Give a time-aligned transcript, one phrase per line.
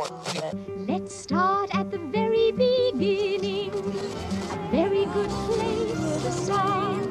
[0.00, 3.68] Let's start at the very beginning.
[3.68, 7.04] A very good place to start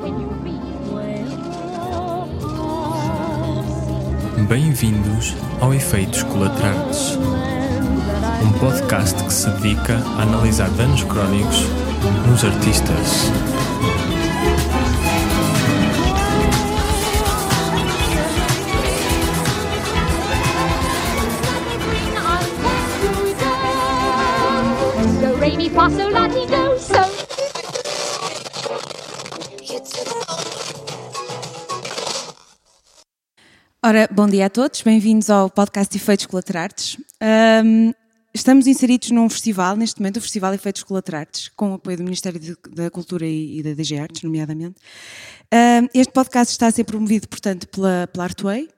[0.00, 0.60] when you read.
[4.48, 7.18] Bem-vindos ao Efeitos Colaterais,
[8.44, 11.64] um podcast que se dedica a analisar danos crónicos
[12.28, 13.30] nos artistas.
[25.72, 26.28] Sol, la.
[33.82, 36.98] Ora, bom dia a todos, bem-vindos ao podcast Efeitos Colaterais.
[37.20, 37.92] Ahm,
[38.34, 42.40] estamos inseridos num festival, neste momento, o Festival Efeitos Colaterais, com o apoio do Ministério
[42.70, 44.76] da Cultura e, e da DG Artes, nomeadamente.
[45.52, 48.68] Ahm, este podcast está a ser promovido, portanto, pela, pela Artway.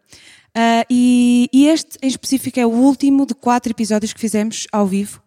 [0.55, 4.86] Ah, e, e este, em específico, é o último de quatro episódios que fizemos ao
[4.86, 5.22] vivo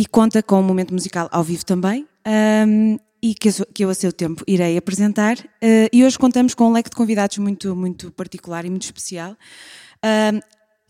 [0.00, 2.06] e conta com um momento musical ao vivo também.
[2.24, 3.48] ahm, e que
[3.82, 5.36] eu, a seu tempo irei apresentar.
[5.60, 9.36] Ah, e hoje contamos com um leque de convidados muito, muito particular e muito especial.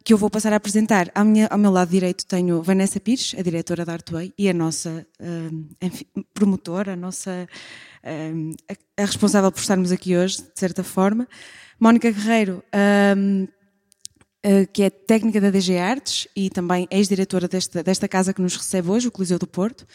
[0.04, 1.10] que eu vou passar a apresentar.
[1.14, 4.52] Ao, minha- ao meu lado direito tenho Vanessa Pires, a diretora da Artway e a
[4.54, 6.04] nossa ahm, enfim,
[6.34, 7.46] promotora, a nossa
[8.04, 11.26] ahm, a, a responsável por estarmos aqui hoje, de certa forma.
[11.80, 12.62] Mónica Guerreiro,
[14.72, 18.88] que é técnica da DG Artes e também ex-diretora desta, desta casa que nos recebe
[18.90, 19.86] hoje, o Coliseu do Porto.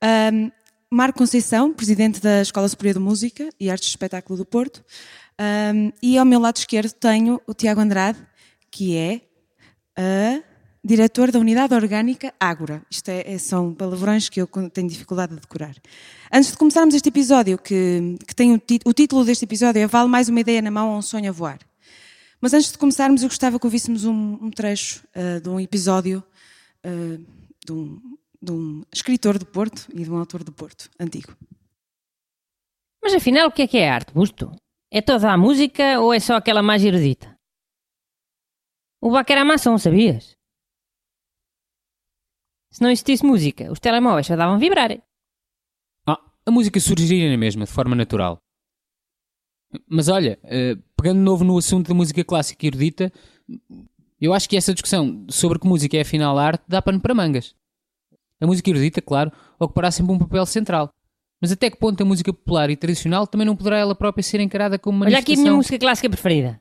[0.00, 0.50] Ahm,
[0.90, 4.84] Marco Conceição, presidente da Escola Superior de Música e Artes de Espetáculo do Porto.
[5.38, 8.18] Ahm, e ao meu lado esquerdo tenho o Tiago Andrade,
[8.70, 9.20] que é
[9.96, 10.42] a
[10.82, 12.82] diretor da Unidade Orgânica Ágora.
[12.90, 15.74] Isto é, é- são palavrões que eu tenho dificuldade de decorar.
[16.32, 20.08] Antes de começarmos este episódio, que, que tem o, o título deste episódio é Vale
[20.08, 21.58] mais uma ideia na mão ou um sonho a voar.
[22.40, 26.24] Mas antes de começarmos, eu gostava que ouvíssemos um, um trecho ah, de um episódio
[26.82, 26.88] ah,
[27.64, 31.36] de, um, de um escritor do Porto e de um autor do Porto, antigo.
[33.02, 34.50] Mas afinal, o que é que é arte, Busto?
[34.90, 37.38] É toda a música ou é só aquela mais erudita?
[39.00, 40.36] O Bach era maçom, sabias?
[42.72, 44.90] Se não existisse música, os telemóveis só davam vibrar.
[46.06, 48.38] Ah, a música surgiria na mesma, de forma natural.
[49.88, 53.12] Mas olha, eh, pegando de novo no assunto da música clássica e erudita,
[54.20, 57.54] eu acho que essa discussão sobre que música é afinal arte dá pano para mangas.
[58.40, 60.92] A música erudita, claro, ocupará sempre um papel central.
[61.40, 64.40] Mas até que ponto a música popular e tradicional também não poderá ela própria ser
[64.40, 66.60] encarada como uma Olha aqui a minha manifestação- música clássica preferida.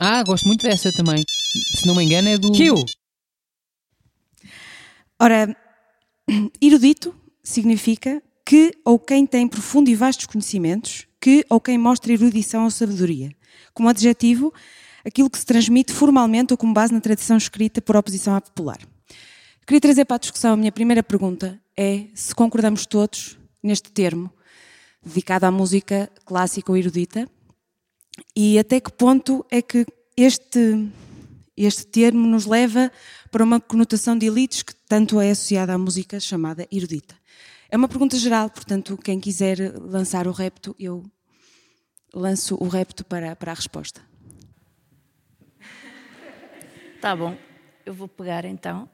[0.00, 1.22] Ah, gosto muito dessa também.
[1.78, 2.50] Se não me engano é do...
[2.52, 2.74] Tio!
[5.20, 5.56] Ora,
[6.60, 12.64] erudito significa que ou quem tem profundo e vastos conhecimentos, que ou quem mostra erudição
[12.64, 13.30] ou sabedoria.
[13.72, 14.52] Como adjetivo,
[15.04, 18.78] aquilo que se transmite formalmente ou com base na tradição escrita por oposição à popular.
[19.66, 24.30] Queria trazer para a discussão a minha primeira pergunta é se concordamos todos neste termo
[25.04, 27.28] dedicado à música clássica ou erudita
[28.36, 29.86] e até que ponto é que
[30.16, 30.88] este,
[31.56, 32.90] este termo nos leva
[33.30, 37.14] para uma conotação de elites que tanto é associada à música chamada erudita.
[37.72, 41.10] É uma pergunta geral, portanto, quem quiser lançar o repto, eu
[42.12, 44.02] lanço o repto para, para a resposta.
[47.00, 47.34] Tá bom,
[47.86, 48.86] eu vou pegar então.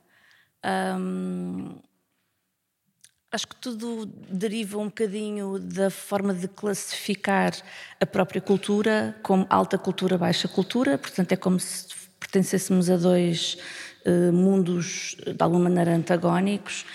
[3.33, 7.53] Acho que tudo deriva um bocadinho da forma de classificar
[8.01, 11.89] a própria cultura como alta cultura, baixa cultura, portanto, é como se
[12.21, 13.59] pertencêssemos a dois
[14.05, 16.87] eh, mundos de alguma maneira antagónicos.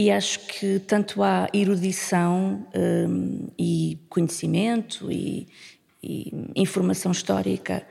[0.00, 5.46] E acho que tanto há erudição hum, e conhecimento e,
[6.02, 7.86] e informação histórica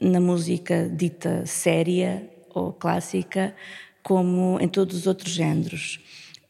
[0.00, 3.54] na música dita séria ou clássica,
[4.02, 6.00] como em todos os outros géneros.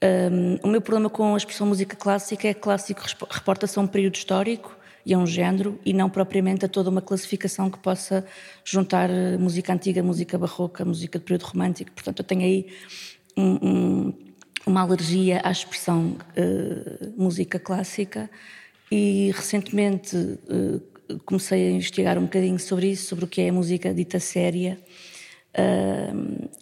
[0.03, 3.87] Hum, o meu problema com a expressão música clássica é que clássico reporta-se a um
[3.87, 4.75] período histórico
[5.05, 8.25] e a um género e não propriamente a toda uma classificação que possa
[8.65, 11.93] juntar eh, música antiga, música barroca, música de período romântico.
[11.93, 12.67] Portanto, eu tenho aí
[13.37, 14.26] um- um-
[14.67, 18.29] uma alergia à expressão eh, música clássica
[18.91, 23.53] e recentemente eh, comecei a investigar um bocadinho sobre isso, sobre o que é a
[23.53, 24.77] música dita séria
[25.59, 26.13] Ah,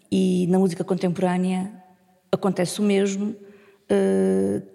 [0.08, 1.72] e na música contemporânea
[2.30, 3.34] acontece o mesmo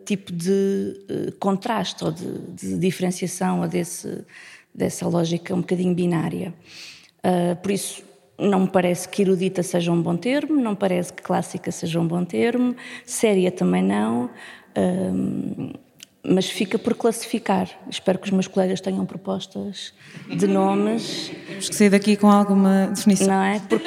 [0.06, 4.26] tipo de contraste ou de, de diferenciação ou desse,
[4.76, 6.54] dessa lógica um bocadinho binária.
[7.64, 8.04] Por isso,
[8.40, 12.00] não me parece que erudita seja um bom termo, não me parece que clássica seja
[12.00, 12.76] um bom termo,
[13.06, 14.30] séria também não.
[14.76, 15.74] Ahm,
[16.24, 17.70] mas fica por classificar.
[17.90, 19.94] Espero que os meus colegas tenham propostas
[20.30, 21.32] de nomes.
[21.48, 23.28] Temos que sair daqui com alguma definição.
[23.28, 23.60] Não é?
[23.60, 23.82] Por,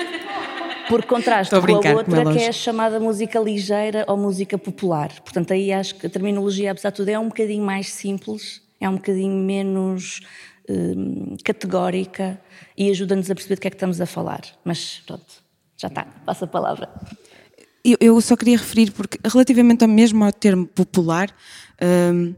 [0.89, 5.11] por contraste com a outra, é que é a chamada música ligeira ou música popular.
[5.21, 8.89] Portanto, aí acho que a terminologia, apesar de tudo, é um bocadinho mais simples, é
[8.89, 10.21] um bocadinho menos
[10.69, 12.41] hum, categórica
[12.77, 14.43] e ajuda-nos a perceber do que é que estamos a falar.
[14.65, 15.27] Mas pronto,
[15.77, 16.89] já está, passa a palavra.
[17.85, 21.35] Eu, eu só queria referir, porque relativamente ao mesmo ao termo popular,
[22.15, 22.35] hum,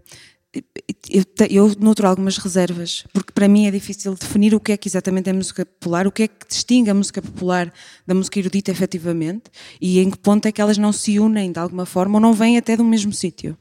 [1.10, 4.88] eu, eu nutro algumas reservas, porque para mim é difícil definir o que é que
[4.88, 7.72] exatamente é música popular, o que é que distingue a música popular
[8.06, 9.44] da música erudita efetivamente,
[9.80, 12.32] e em que ponto é que elas não se unem de alguma forma ou não
[12.32, 13.56] vêm até do mesmo sítio.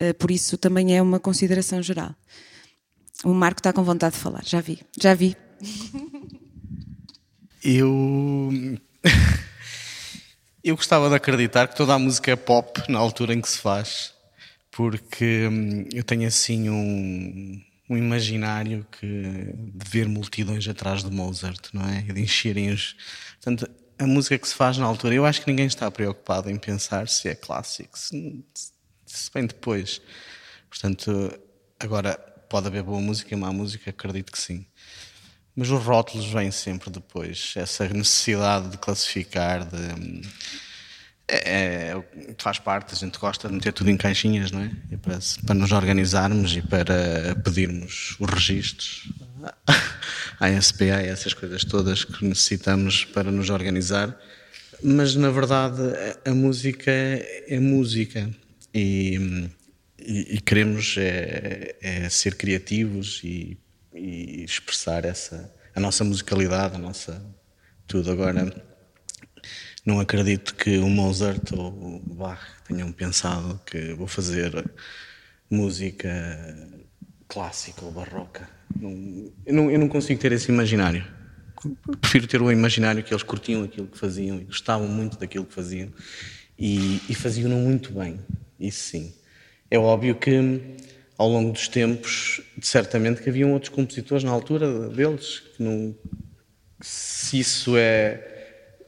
[0.00, 2.14] Eh, Por isso também é uma consideração geral.
[3.24, 5.36] O Marco está com vontade de falar, já vi, já vi.
[7.62, 8.50] Eu.
[10.62, 13.58] Eu gostava de acreditar que toda a música é pop na altura em que se
[13.58, 14.12] faz,
[14.70, 21.68] porque hum, eu tenho assim um, um imaginário que de ver multidões atrás de Mozart,
[21.72, 22.02] não é?
[22.02, 22.96] De encherem os.
[23.36, 26.56] Portanto, a música que se faz na altura, eu acho que ninguém está preocupado em
[26.58, 28.44] pensar se é clássico, se,
[29.06, 30.02] se vem depois.
[30.68, 31.32] Portanto,
[31.80, 34.66] agora pode haver boa música e má música, acredito que sim.
[35.54, 37.54] Mas os rótulos vêm sempre depois.
[37.56, 40.22] Essa necessidade de classificar, de.
[41.26, 42.04] É, é-
[42.38, 44.70] faz parte, a gente gosta de meter tudo em caixinhas, não é?
[45.02, 49.12] Para, para nos organizarmos e para pedirmos os registros
[50.40, 54.16] à SPA e essas coisas todas que necessitamos para nos organizar.
[54.82, 55.82] Mas na verdade
[56.24, 58.30] a, música é música
[58.72, 59.50] e,
[60.36, 63.58] e- queremos é, é ser criativos e,
[63.94, 67.24] e expressar essa a nossa musicalidade, a nossa
[67.86, 68.52] tudo agora.
[69.86, 74.70] Não acredito que o Mozart ou o Bach tenham pensado que vou fazer
[75.50, 76.08] música
[77.26, 78.48] clássica ou barroca.
[78.76, 81.06] Não- eu, não, eu não consigo ter esse imaginário.
[82.00, 85.54] Prefiro ter o imaginário que eles curtiam aquilo que faziam e gostavam muito daquilo que
[85.54, 85.90] faziam
[86.58, 88.20] e, e faziam-no muito bem.
[88.60, 89.12] Isso sim.
[89.70, 90.78] É óbvio que
[91.18, 95.94] ao longo dos tempos, certamente que haviam outros compositores na altura deles que não,
[96.80, 98.36] se isso é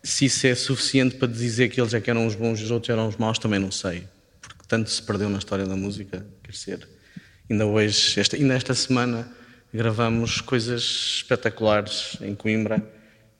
[0.02, 2.70] se isso é suficiente para dizer que eles é que eram os bons e os
[2.70, 4.04] outros eram os maus, também não sei.
[4.40, 6.88] Porque tanto se perdeu na história da música, quer dizer,
[7.50, 9.30] ainda hoje, esta, ainda esta semana,
[9.74, 10.82] gravamos coisas
[11.16, 12.82] espetaculares em Coimbra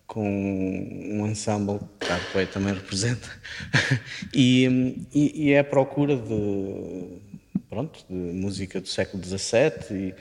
[0.07, 3.29] com um ensemble que a Arcoé também representa
[4.35, 7.30] e, e, e é a procura de
[7.71, 10.15] pronto de música do século XVII e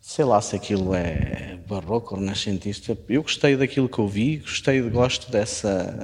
[0.00, 2.96] sei lá se aquilo é barroco ou renascentista.
[3.08, 5.96] Eu gostei daquilo que eu vi, gostei, gosto dessa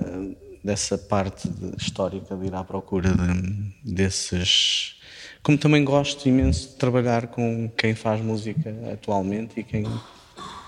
[0.65, 4.97] dessa parte de- histórica de ir à procura de- desses.
[5.43, 9.83] Como também gosto imenso de trabalhar com quem faz música atualmente e quem.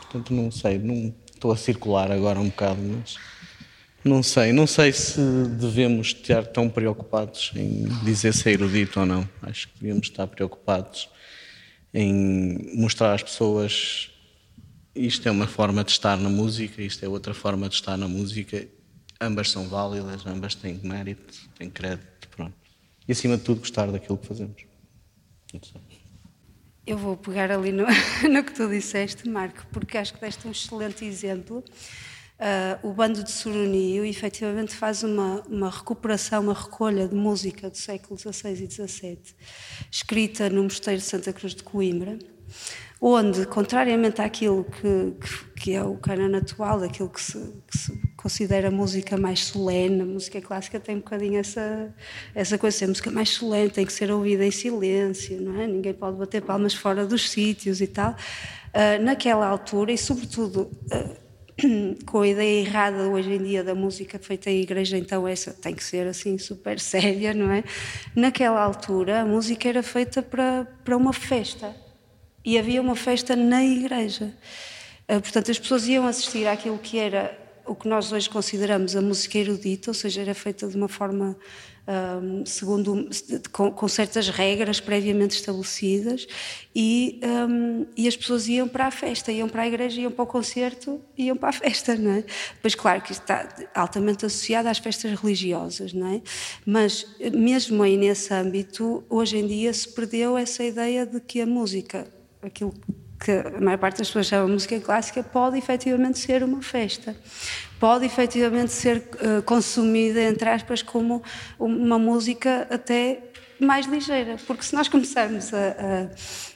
[0.00, 3.16] Portanto, não sei, não estou a circular agora um bocado, mas.
[4.04, 5.18] Não sei, não sei se
[5.58, 9.26] devemos estar tão preocupados em dizer se é erudito ou não.
[9.40, 11.08] Acho que devíamos estar preocupados
[11.92, 14.10] em mostrar às pessoas
[14.94, 18.06] isto é uma forma de estar na música, isto é outra forma de estar na
[18.06, 18.68] música.
[19.20, 22.54] Ambas são válidas, ambas têm mérito, têm crédito, pronto.
[23.08, 24.62] E acima de tudo gostar daquilo que fazemos.
[26.86, 27.86] Eu vou pegar ali no,
[28.30, 31.64] no que tu disseste, Marco, porque acho que deste um excelente exemplo.
[32.38, 37.76] Ah, o Bando de Sorunio efetivamente faz uma, uma recuperação, uma recolha de música do
[37.76, 39.18] século XVI e XVII,
[39.90, 42.18] escrita no Mosteiro de Santa Cruz de Coimbra,
[43.00, 47.38] onde, contrariamente àquilo que, que, que é o canon atual, daquilo que se,
[47.70, 51.94] que se considera música mais solene, a música clássica tem um bocadinho essa,
[52.34, 55.66] essa coisa, ser música mais solene, tem que ser ouvida em silêncio, não é?
[55.68, 58.16] Ninguém pode bater palmas fora dos sítios e tal.
[58.72, 61.23] Ah, naquela altura, e sobretudo ah,
[62.06, 65.74] com a ideia errada hoje em dia da música feita em igreja, então essa tem
[65.74, 67.64] que ser assim super séria, não é?
[68.14, 71.74] Naquela altura a música era feita para, para uma festa
[72.44, 74.34] e havia uma festa na igreja.
[75.08, 79.00] Ah, Portanto, as pessoas iam assistir àquilo que era o que nós hoje consideramos a
[79.00, 81.36] música erudita, ou seja, era feita de uma forma
[81.86, 83.08] ahm, segundo
[83.52, 86.26] com, com certas regras previamente estabelecidas
[86.74, 90.22] e, ahm, e as pessoas iam para a festa, iam para a igreja, iam para
[90.22, 92.24] o concerto, iam para a festa, não é?
[92.62, 96.22] Pois claro que está altamente associado às festas religiosas, não é?
[96.64, 101.46] Mas mesmo aí nesse âmbito, hoje em dia se perdeu essa ideia de que a
[101.46, 102.06] música,
[102.42, 102.74] aquilo
[103.24, 107.16] que a maior parte das pessoas chama música clássica, pode efetivamente ser uma festa.
[107.84, 111.22] Pode efetivamente ser eh, consumida, entre aspas, como
[111.58, 113.18] uma música até
[113.60, 115.58] mais ligeira, porque se nós começarmos a,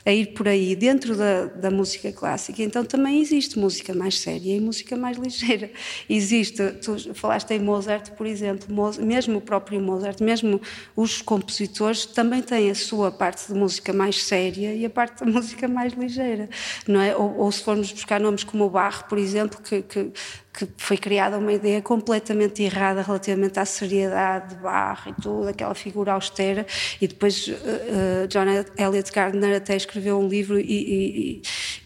[0.06, 4.18] a, a ir por aí dentro da, da, música clássica, então também existe música mais
[4.18, 5.70] séria e música mais ligeira.
[6.08, 8.66] Existe, tu falaste em Mozart, por exemplo,
[8.99, 10.61] mesmo o próprio Mozart, mesmo
[10.97, 15.30] os compositores também têm a sua parte de música mais séria e a parte da
[15.30, 16.49] música mais ligeira,
[16.87, 17.14] não é?
[17.14, 20.11] Ou, ou se formos buscar nomes como Bach, por exemplo, que, que
[20.58, 25.74] que foi criada uma ideia completamente errada relativamente à seriedade de Bach e tudo, aquela
[25.74, 26.66] figura austera,
[27.00, 28.46] e depois uh, John
[28.76, 30.64] Elliot Gardner até escreveu um livro e,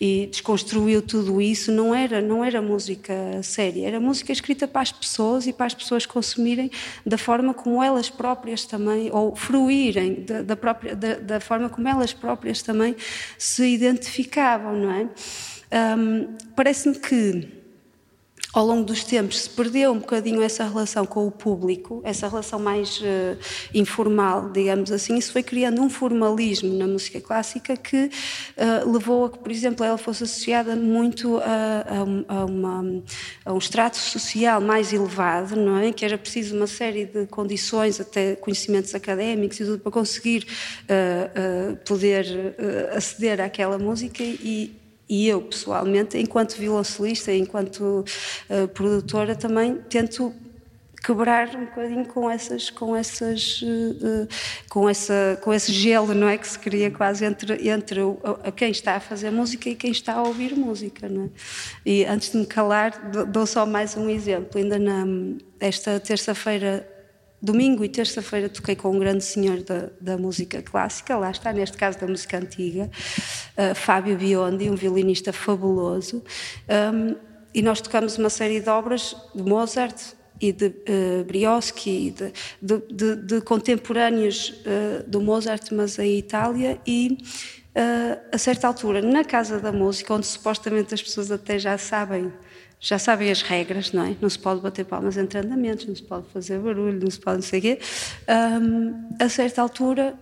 [0.01, 1.71] e, e, desconstruiu tudo isso.
[1.71, 5.75] Não era, não era música séria, era música escrita para as pessoas e para as
[5.75, 6.71] pessoas consumirem
[7.05, 11.87] da forma como elas próprias também, ou fruírem da, da própria, da, da forma como
[11.87, 12.97] elas próprias também
[13.37, 15.09] se identificavam, não é?
[15.99, 17.62] Um, Parece-me que
[18.53, 22.59] ao longo dos tempos se perdeu um bocadinho essa relação com o público, essa relação
[22.59, 23.39] mais uh,
[23.73, 25.17] informal, digamos assim.
[25.17, 29.85] Isso foi criando um formalismo na música clássica que uh, levou a que, por exemplo,
[29.87, 33.03] ela fosse associada muito a, a, a, uma,
[33.45, 35.91] a, um extrato social mais elevado, não é?
[35.91, 40.47] Que era preciso uma série de condições, até conhecimentos académicos e tudo, para conseguir
[40.85, 42.55] uh, poder
[42.95, 44.82] aceder àquela música e
[45.13, 48.03] e eu, pessoalmente, enquanto violoncelista, enquanto
[48.49, 50.33] uh, produtora, também tento
[51.05, 54.27] quebrar um bocadinho com essas com essas uh,
[54.71, 58.01] com essa com esse gelo não é que se cria quase entre entre
[58.45, 61.29] a quem está a fazer música e quem está a ouvir música não é?
[61.85, 62.93] e antes de me calar
[63.27, 65.05] dou só mais um exemplo ainda na
[65.59, 66.89] esta terça-feira
[67.43, 71.77] Domingo e terça-feira toquei com um grande senhor da, da, música clássica, lá está, neste
[71.77, 72.89] caso da música antiga,
[73.59, 76.23] uh, Fábio Biondi, um violinista fabuloso,
[76.95, 77.17] um,
[77.53, 82.33] e nós tocamos uma série de obras de Mozart e de uh, Brioschi, de,
[82.63, 87.19] de, de, de contemporâneos uh, do Mozart, mas em Itália, e
[88.31, 92.31] a certa altura, na Casa da Música, onde supostamente as pessoas até já sabem
[92.83, 94.17] já sabem as regras, não é?
[94.21, 97.37] Não se pode bater palmas entre andamentos, não se pode fazer barulho, não se pode
[97.37, 97.79] não sei o quê.
[98.29, 100.19] Um, a certa altura,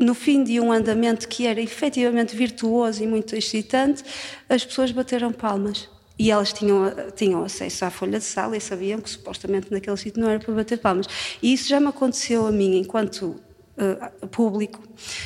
[0.00, 4.02] no fim de um andamento que era efetivamente virtuoso e muito excitante,
[4.48, 5.90] as pessoas bateram palmas.
[6.18, 10.22] E elas tinham, tinham acesso à folha de sala e sabiam que supostamente naquele sítio
[10.22, 11.06] não era para bater palmas.
[11.42, 13.38] E isso já me aconteceu a mim enquanto
[13.78, 14.82] uh, público,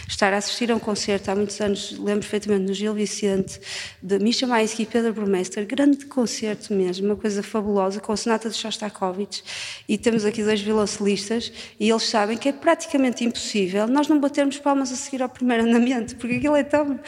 [0.09, 3.61] estar a assistir a um concerto há muitos anos, lembro perfeitamente no Gil Vicente,
[4.02, 8.50] de Misha Maisky e Pedro Burmester, grande concerto mesmo, uma coisa fabulosa, com a sonata
[8.50, 9.42] de Shostakovich,
[9.88, 14.59] e temos aqui dois violoncelistas, e eles sabem que é praticamente impossível nós não batermos
[14.59, 17.00] palmas a seguir ao primeiro andamento, porque aquilo é tão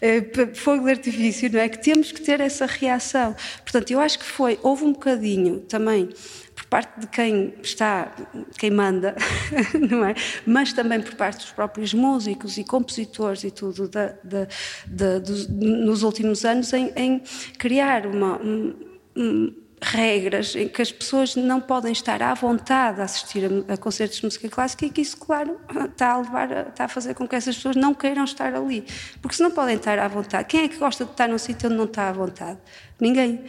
[0.00, 0.22] é,
[0.54, 1.68] fogo de artifício, não é?
[1.68, 3.34] Que temos que ter essa reação.
[3.62, 6.08] Portanto, eu acho que foi, houve um bocadinho também
[6.72, 8.10] parte de quem está,
[8.56, 9.14] quem manda,
[9.90, 10.14] não é?
[10.46, 13.90] Mas também por parte dos próprios músicos e compositores e tudo
[15.50, 17.22] nos últimos anos em, em
[17.58, 23.44] criar uma, um, regras em que as pessoas não podem estar à vontade a assistir
[23.44, 26.88] a, a, concertos de música clássica e que isso, claro, está a levar, está a
[26.88, 28.86] fazer com que essas pessoas não queiram estar ali.
[29.20, 31.68] Porque se não podem estar à vontade, quem é que gosta de estar num sítio
[31.68, 32.58] onde não está à vontade?
[33.02, 33.40] Ninguém.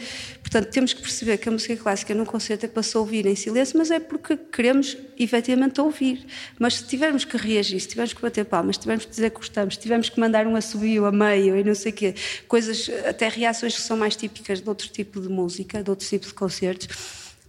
[0.42, 3.36] Portanto, temos que perceber que a música clássica num concerto é para se ouvir em
[3.36, 6.26] silêncio, mas é porque queremos efetivamente ouvir.
[6.58, 9.36] Mas se tivermos que reagir, se tivermos que bater palmas, se tivermos que dizer que
[9.38, 12.16] gostamos, se tivermos que mandar um assobio a meio e não sei o quê,
[12.48, 16.26] coisas, até reações que são mais típicas de outro tipo de música, de outro tipo
[16.26, 16.88] de concertos,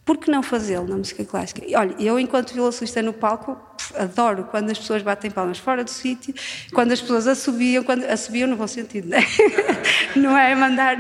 [0.05, 1.63] por que não fazê-lo na música clássica?
[1.67, 3.57] E, olha, eu, enquanto violoncelista no palco,
[3.95, 6.35] adoro quando as pessoas batem palmas fora do sítio,
[6.73, 9.21] quando as pessoas assobiam, quando, assobiam no bom sentido, né?
[10.15, 10.97] não é mandar,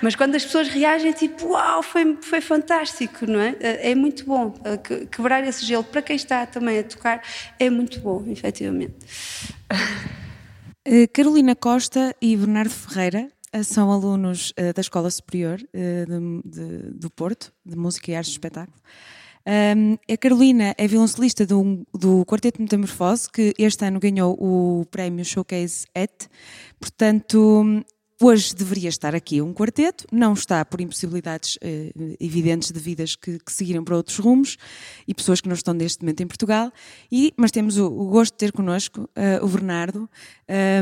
[0.00, 3.56] mas quando as pessoas reagem, tipo, uau, foi, foi fantástico, não é?
[3.60, 4.54] É muito bom
[5.10, 5.84] quebrar esse gelo.
[5.84, 7.22] Para quem está também a tocar,
[7.58, 8.94] é muito bom, efetivamente.
[10.84, 16.58] Eh, Carolina Costa e Bernardo Ferreira eh, são alunos uh, da Escola Superior uh, de,
[16.58, 18.76] de, do Porto, de Música e Artes de Espetáculo.
[19.46, 25.24] Um, a Carolina é violoncelista do, do Quarteto Metamorfose, que este ano ganhou o prémio
[25.24, 26.28] Showcase ET.
[26.80, 27.84] Portanto,
[28.20, 33.52] Hoje deveria estar aqui um quarteto, não está por impossibilidades eh, evidentes devidas que, que
[33.52, 34.56] seguiram para outros rumos
[35.06, 36.72] e pessoas que não estão neste momento em Portugal,
[37.10, 40.08] e, mas temos o, o gosto de ter connosco eh, o Bernardo,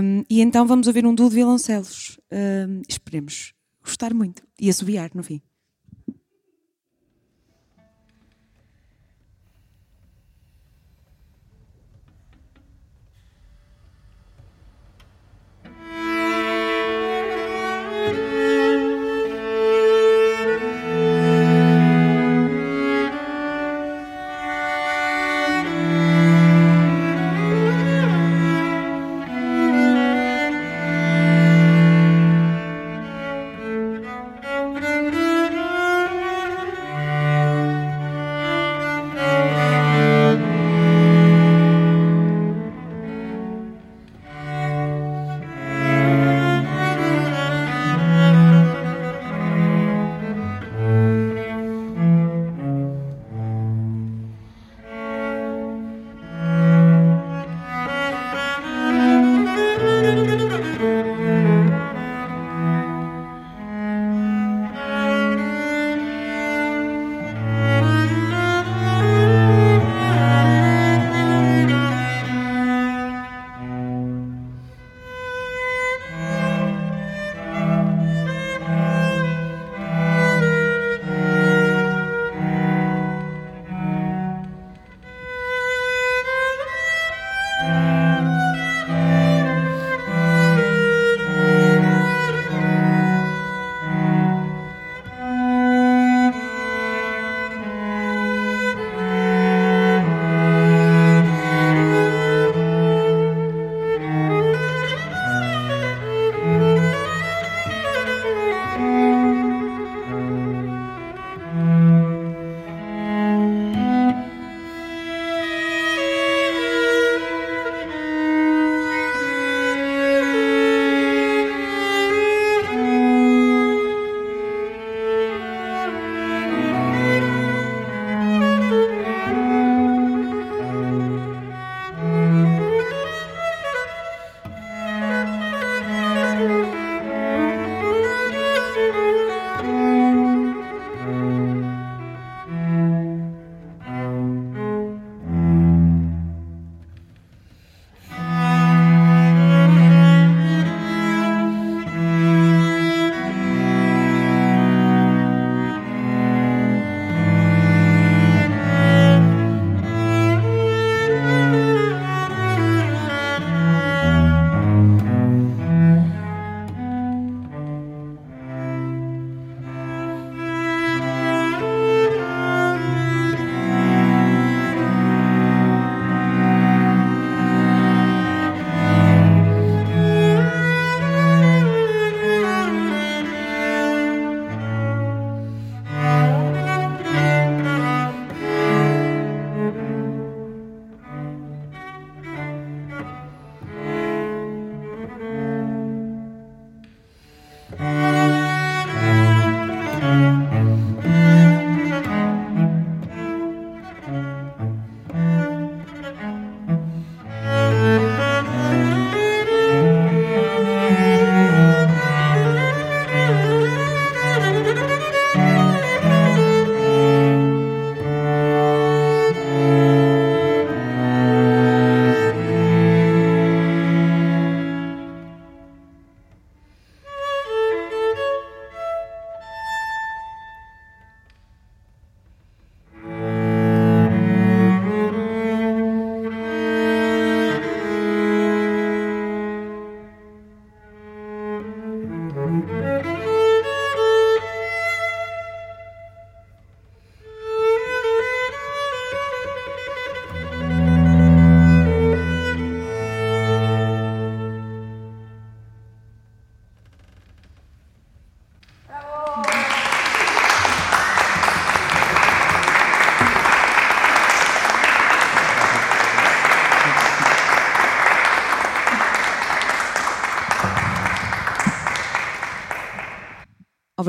[0.03, 2.19] um, e então vamos ouvir um duo de violoncelos.
[2.89, 5.41] Esperemos gostar muito e assobiar no fim.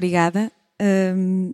[0.03, 0.51] Obrigada.
[1.15, 1.53] Hum,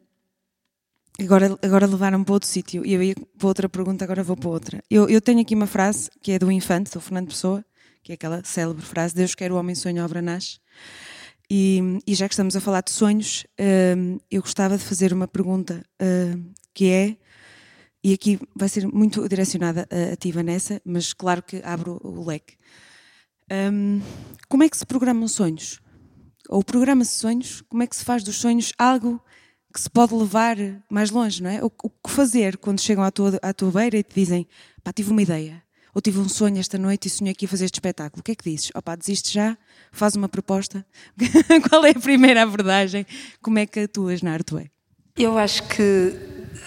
[1.22, 4.50] agora, agora levaram-me para outro sítio e eu ia para outra pergunta, agora vou para
[4.50, 4.84] outra.
[4.90, 7.64] Eu, eu tenho aqui uma frase que é do Infante, do Fernando Pessoa,
[8.02, 10.58] que é aquela célebre frase: Deus quer o homem sonho, a obra nasce.
[11.48, 13.46] E, e já que estamos a falar de sonhos,
[13.96, 17.18] hum, eu gostava de fazer uma pergunta hum, que é,
[18.04, 22.26] e aqui vai ser muito direcionada a, a ti, Vanessa, mas claro que abro o
[22.26, 22.56] leque.
[23.72, 24.02] Hum,
[24.48, 25.80] como é que se programam sonhos?
[26.50, 27.62] Ou programa-se sonhos?
[27.70, 29.22] Como é que se faz dos sonhos algo
[29.72, 30.58] que se pode levar
[30.90, 31.64] mais longe, não é?
[31.64, 34.48] O, que fazer quando chegam à tua, à tua beira e te dizem
[34.84, 35.62] pá, tive uma ideia,
[35.94, 38.22] ou tive um sonho esta noite e sonhei aqui a fazer este espetáculo.
[38.22, 38.72] O que é que dizes?
[38.74, 39.56] Opá, desiste já?
[39.92, 40.84] Faz uma proposta?
[41.70, 43.06] Qual é a primeira abordagem?
[43.44, 44.72] Como é que atuas na Artway?
[45.16, 46.16] Eu acho que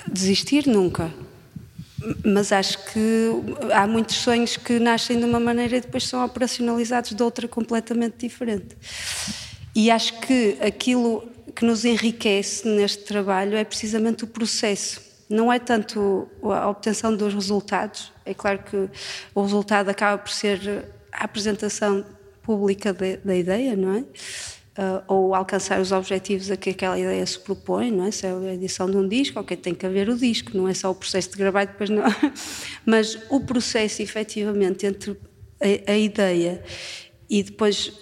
[0.06, 1.12] desistir nunca.
[2.24, 3.30] Mas acho que
[3.72, 8.28] há muitos sonhos que nascem de uma maneira e depois são operacionalizados de outra completamente
[8.28, 8.76] diferente.
[9.74, 15.00] E acho que aquilo que nos enriquece neste trabalho é precisamente o processo.
[15.28, 18.88] Não é tanto a obtenção dos resultados, é claro que
[19.34, 22.04] o resultado acaba por ser a apresentação
[22.42, 24.04] pública de, da ideia, não é?
[24.72, 28.10] Uh, ou alcançar os objetivos a que aquela ideia se propõe, não é?
[28.10, 30.74] Se é a edição de um disco, ok, tem que haver o disco, não é
[30.74, 32.02] só o processo de gravar e depois não.
[32.84, 35.16] Mas o processo, efetivamente, entre
[35.60, 36.62] a, a ideia
[37.28, 37.92] e depois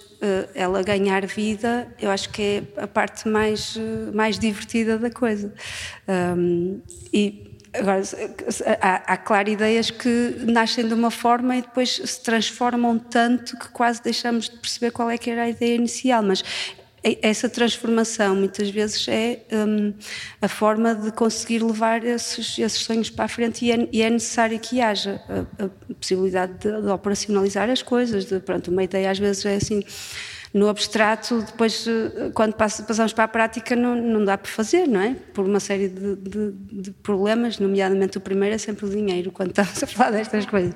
[0.55, 2.43] ela ganhar vida, eu acho que
[2.77, 5.53] é a parte mais, eh, mais divertida da coisa.
[6.37, 6.81] Um,
[7.13, 8.03] e agora,
[8.81, 13.69] há, há, claro, ideias que nascem de uma forma e depois se transformam tanto que
[13.69, 16.45] quase deixamos de perceber qual é que era a ideia inicial, mas
[17.03, 19.95] essa transformação muitas vezes é um,
[20.41, 24.11] a forma de conseguir levar esses, esses sonhos para a frente e é, e é
[24.11, 28.27] necessário que haja a, a possibilidade de, de, operacionalizar as coisas.
[28.27, 29.83] De, pronto, uma ideia às vezes é assim
[30.53, 35.01] no abstrato, depois eh, quando passamos para a prática não, não dá para fazer, não
[35.01, 35.15] é?
[35.33, 39.51] Por uma série de, de, de, problemas, nomeadamente o primeiro é sempre o dinheiro, quando
[39.51, 40.75] estamos a falar destas coisas.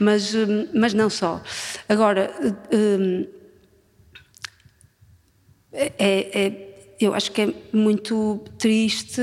[0.00, 1.40] Mas, hum, mas não só.
[1.88, 2.32] Agora,
[2.72, 3.24] hum,
[5.72, 9.22] é, é, eu acho que é muito triste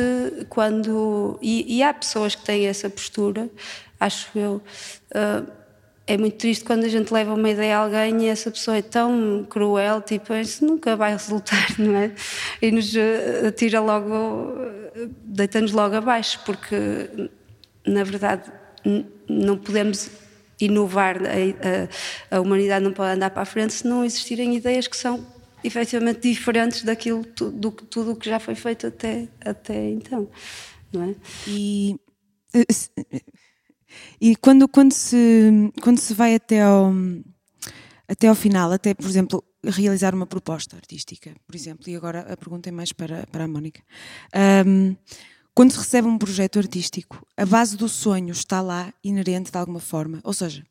[0.49, 1.37] quando.
[1.41, 3.49] E, e, há pessoas que têm essa postura,
[3.99, 4.61] acho eu.
[5.11, 5.59] Uh,
[6.07, 8.81] é muito triste quando a gente leva uma ideia a alguém e essa pessoa é
[8.81, 12.11] tão cruel, tipo, isso nunca vai resultar, não é?
[12.59, 14.55] E nos uh, tira logo,
[15.23, 17.29] deita-nos logo abaixo, porque
[17.85, 18.51] na verdade
[19.27, 20.09] não podemos
[20.59, 24.87] inovar, a, a, a humanidade não pode andar para a frente se não existirem ideias
[24.87, 25.23] que são
[25.63, 30.29] efetivamente diferentes daquilo do tudo o que já foi feito até até então,
[30.91, 31.15] não é?
[31.47, 31.95] E
[34.21, 36.93] e quando quando se quando se vai até ao
[38.07, 42.37] até ao final, até por exemplo realizar uma proposta artística, por exemplo, e agora a
[42.37, 43.81] pergunta é mais para para a Mónica.
[44.65, 44.95] Um,
[45.59, 49.81] quando se recebe um projeto artístico, a base do sonho está lá inerente de alguma
[49.81, 50.65] forma, ou seja,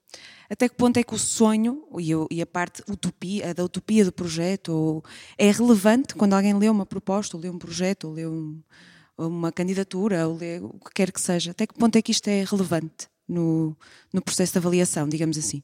[0.48, 1.85] até que ponto é que o sonho
[2.31, 5.05] e a parte utopia, da utopia do projeto
[5.37, 8.62] é relevante quando alguém lê uma proposta, ou lê um projeto, ou lê um,
[9.18, 11.51] uma candidatura, ou lê o que quer que seja?
[11.51, 13.77] Até que ponto é que isto é relevante no,
[14.11, 15.62] no processo de avaliação, digamos assim?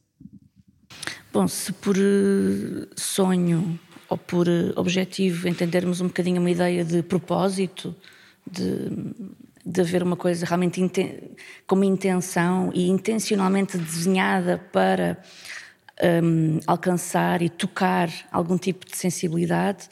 [1.33, 7.01] Bom, se por eh, sonho ou por eh, objetivo entendermos um bocadinho uma ideia de
[7.01, 7.95] propósito,
[8.49, 9.13] de
[9.65, 10.79] de haver uma coisa realmente
[11.65, 15.17] com uma intenção e intencionalmente desenhada para
[16.21, 19.89] um, alcançar e tocar algum tipo de sensibilidade,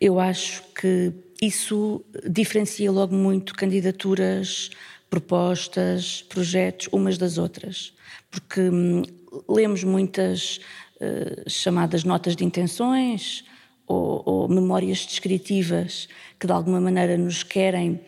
[0.00, 4.70] Eu acho que isso diferencia logo muito candidaturas,
[5.10, 7.92] propostas, projetos umas das outras,
[8.30, 9.02] porque hum,
[9.46, 10.60] lemos muitas
[10.96, 13.44] uh, chamadas notas de intenções
[13.86, 16.08] ou, ou, memórias descritivas
[16.40, 18.00] que de alguma maneira nos querem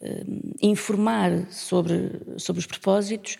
[0.00, 3.38] uh, informar sobre, sobre os propósitos,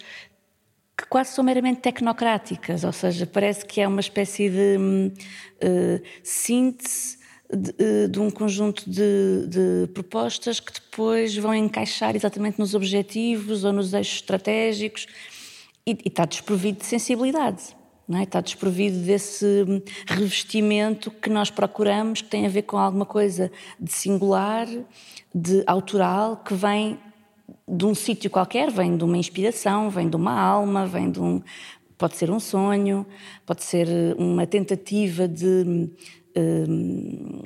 [0.96, 7.18] que quase são meramente tecnocráticas, ou seja, parece que é uma espécie de uh, síntese
[7.52, 13.72] de, de, um conjunto de, de, propostas que depois vão encaixar exatamente nos objetivos ou
[13.72, 15.06] nos eixos estratégicos
[15.86, 17.76] e, e está desprovido de sensibilidade.
[18.14, 18.22] É?
[18.22, 23.92] Está desprovido desse revestimento que nós procuramos, que tem a ver com alguma coisa de
[23.92, 24.68] singular,
[25.34, 26.98] de autoral, que vem
[27.68, 31.42] de um sítio qualquer, vem de uma inspiração, vem de uma alma, vem de um.
[31.98, 33.04] Pode ser um sonho,
[33.44, 33.88] pode ser
[34.18, 35.90] uma tentativa de
[36.36, 37.42] um,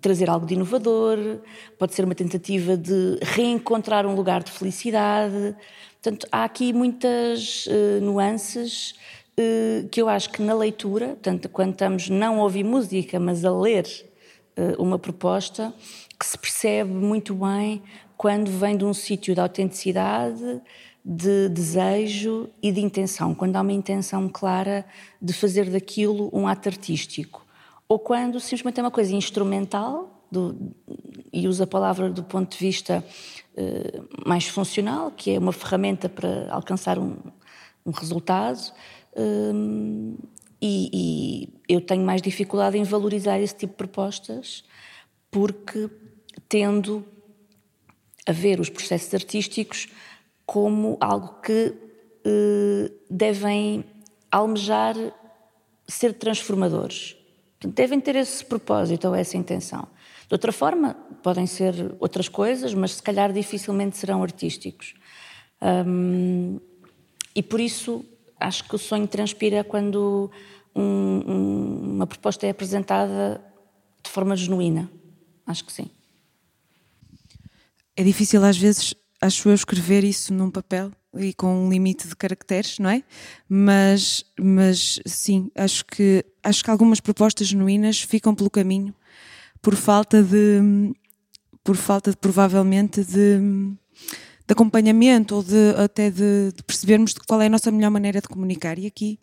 [0.00, 1.18] trazer algo de inovador,
[1.78, 5.56] pode ser uma tentativa de reencontrar um lugar de felicidade.
[6.00, 8.94] Portanto, há aqui muitas uh, nuances
[9.90, 13.50] que eu acho que na leitura, tanto quando estamos não a ouvir música, mas a
[13.50, 13.86] ler
[14.56, 15.74] uh, uma proposta,
[16.18, 17.82] que se percebe muito bem
[18.16, 20.62] quando vem de um sítio de autenticidade,
[21.04, 24.84] de desejo e de intenção, quando há uma intenção clara
[25.20, 27.46] de fazer daquilo um ato artístico
[27.88, 30.74] ou quando simplesmente é uma coisa instrumental do,
[31.32, 33.04] e usa a palavra do ponto de vista
[33.56, 37.16] uh, mais funcional, que é uma ferramenta para alcançar um,
[37.84, 38.72] um resultado.
[39.16, 40.16] Um,
[40.60, 44.64] e, e, eu tenho mais dificuldade em valorizar esse tipo de propostas
[45.30, 45.88] porque
[46.48, 47.04] tendo
[48.26, 49.88] a ver os processos artísticos
[50.44, 51.74] como algo que
[52.26, 53.84] uh, devem
[54.30, 54.94] almejar
[55.88, 57.16] ser transformadores
[57.60, 59.88] devem ter esse propósito ou essa intenção.
[60.28, 64.94] De outra forma, podem ser outras coisas, mas se calhar dificilmente serão artísticos.
[65.62, 66.60] Um,
[67.34, 68.04] e por isso
[68.38, 70.30] acho que o sonho transpira quando
[70.74, 73.40] um, um, uma proposta é apresentada
[74.02, 74.90] de forma genuína.
[75.46, 75.90] Acho que sim.
[77.96, 82.14] É difícil às vezes, acho eu, escrever isso num papel e com um limite de
[82.14, 83.02] caracteres, não é?
[83.48, 88.94] Mas, mas sim, acho que, acho que algumas propostas genuínas ficam pelo caminho
[89.62, 90.92] por falta de,
[91.64, 93.40] por falta de, provavelmente de,
[94.46, 98.28] de acompanhamento ou de, até de, de, percebermos qual é a nossa melhor maneira de
[98.28, 98.78] comunicar.
[98.78, 99.18] E aqui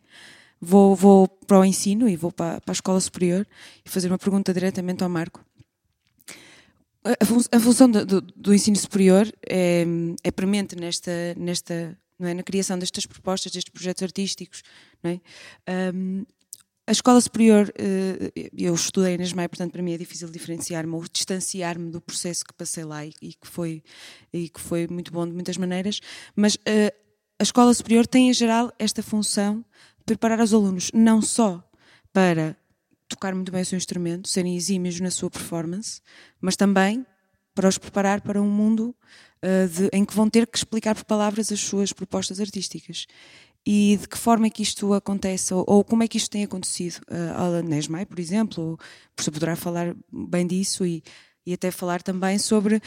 [0.59, 3.47] vou, vou para o ensino e vou para, para a escola superior
[3.85, 5.43] e fazer uma pergunta diretamente ao Marco.
[7.03, 9.85] A, fun a função do, do, do, ensino superior é,
[10.23, 12.33] é premente nesta, nesta é?
[12.33, 14.63] na criação destas propostas, destes projetos artísticos.
[15.03, 15.19] É?
[15.93, 16.25] Um,
[16.85, 21.03] a escola superior, eh, eu estudei na ESMAI, portanto para mim é difícil diferenciar-me ou
[21.09, 23.81] distanciar-me do processo que passei lá e, que foi,
[24.33, 26.01] e que foi muito bom de muitas maneiras,
[26.35, 26.93] mas uh,
[27.39, 29.63] a escola superior tem em geral esta função
[29.99, 31.63] de preparar os alunos não só
[32.11, 32.57] para
[33.07, 36.01] tocar muito bem o seu instrumento, serem exímios na sua performance,
[36.41, 37.05] mas também
[37.55, 38.93] para os preparar para um mundo
[39.43, 43.05] uh, de, em que vão ter que explicar por palavras as suas propostas artísticas.
[43.65, 46.43] E de que forma é que isto acontece, ou, ou como é que isto tem
[46.43, 47.01] acontecido?
[47.09, 48.77] Uh, a Nesmai, por exemplo,
[49.17, 51.01] o poderá falar bem disso e,
[51.45, 52.81] e até falar também sobre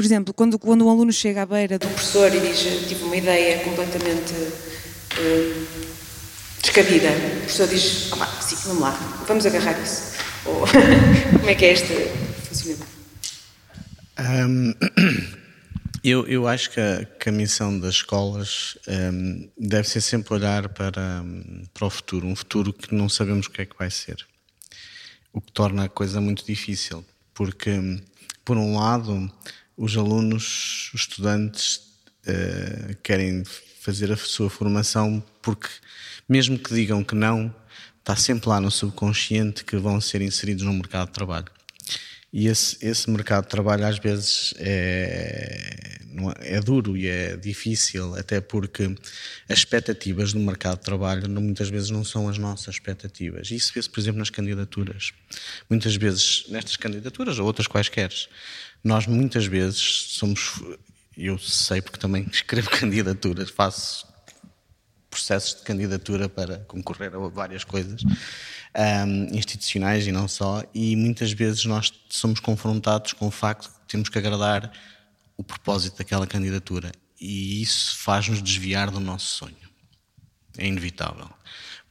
[0.00, 3.16] por exemplo, quando, quando um aluno chega à beira do professor e diz tipo, uma
[3.16, 5.66] ideia completamente uh,
[6.62, 7.10] descabida.
[7.10, 10.12] O professor diz, ah, sim, vamos lá, vamos agarrar isso.
[10.46, 10.64] Ou,
[11.38, 11.92] como é que é este
[12.48, 12.86] funcionamento?
[14.18, 14.74] Um,
[16.02, 20.68] eu, eu acho que a, que a missão das escolas um, deve ser sempre olhar
[20.70, 21.24] para,
[21.72, 24.26] para o futuro, um futuro que não sabemos o que é que vai ser.
[25.32, 27.70] O que torna a coisa muito difícil, porque,
[28.44, 29.30] por um lado,
[29.76, 31.76] os alunos, os estudantes,
[32.26, 33.44] uh, querem
[33.80, 35.68] fazer a sua formação porque
[36.28, 37.52] mesmo que digam que não,
[37.98, 41.46] está sempre lá no subconsciente que vão ser inseridos no mercado de trabalho.
[42.32, 45.98] E esse, esse mercado de trabalho às vezes é,
[46.38, 48.94] é, é duro e é difícil, até porque
[49.48, 53.50] as expectativas do mercado de trabalho muitas vezes não são as nossas expectativas.
[53.50, 55.12] Isso vê-se, por exemplo, nas candidaturas.
[55.68, 58.12] Muitas vezes, nestas candidaturas ou outras quaisquer,
[58.82, 60.62] nós muitas vezes somos.
[61.18, 64.08] Eu sei porque também escrevo candidaturas, faço
[65.10, 68.04] processos de candidatura para concorrer a várias coisas
[68.76, 73.74] um, institucionais e não só, e muitas vezes nós somos confrontados com o facto de
[73.80, 74.70] que temos que agradar
[75.36, 79.56] o propósito daquela candidatura e isso faz-nos desviar do nosso sonho.
[80.56, 81.28] É inevitável,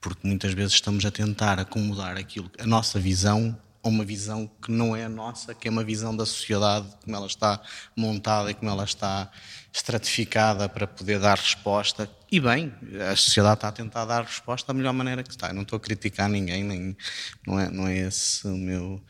[0.01, 4.71] porque muitas vezes estamos a tentar acomodar aquilo, a nossa visão a uma visão que
[4.71, 7.61] não é a nossa, que é uma visão da sociedade, como ela está
[7.95, 9.31] montada e como ela está
[9.71, 12.09] estratificada para poder dar resposta.
[12.31, 12.73] E bem,
[13.09, 15.47] a sociedade está a tentar dar resposta da melhor maneira que está.
[15.47, 16.97] Eu não estou a criticar ninguém, nem,
[17.45, 19.01] não, é, não é esse o meu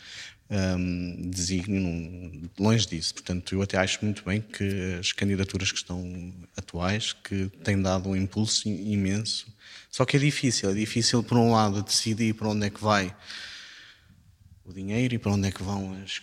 [0.49, 3.13] um, longe disso.
[3.13, 8.09] Portanto, eu até acho muito bem que as candidaturas que estão atuais, que têm dado
[8.09, 9.47] um impulso imenso,
[9.91, 10.69] só que é difícil.
[10.69, 13.15] É difícil, por um lado, decidir para onde é que vai
[14.69, 16.21] o dinheiro e para onde é que vão as.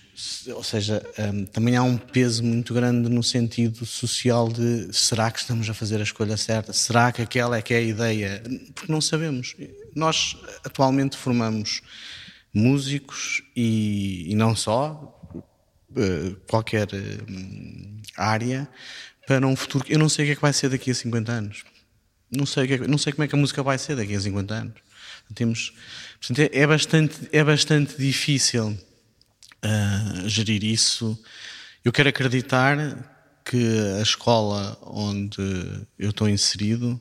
[0.49, 5.41] Ou seja, um, também há um peso muito grande no sentido social de será que
[5.41, 6.73] estamos a fazer a escolha certa?
[6.73, 8.43] Será que aquela é que é a ideia?
[8.75, 9.57] Porque não sabemos.
[9.95, 11.83] Nós atualmente formamos
[12.55, 18.69] músicos e, e não só, uh, qualquer uh, área,
[19.27, 19.85] para um futuro.
[19.89, 21.65] Eu não sei o que é que vai ser daqui a 50 anos.
[22.31, 24.55] Não sei, é, não sei como é que a música vai ser daqui a 50
[24.55, 24.86] anos.
[25.35, 25.73] Temos
[26.27, 28.69] Portanto, é, é, bastante, é bastante difícil
[29.65, 31.17] uh, gerir isso.
[31.85, 32.77] Eu quero acreditar
[33.45, 35.39] que a escola onde
[35.97, 37.01] eu estou inserido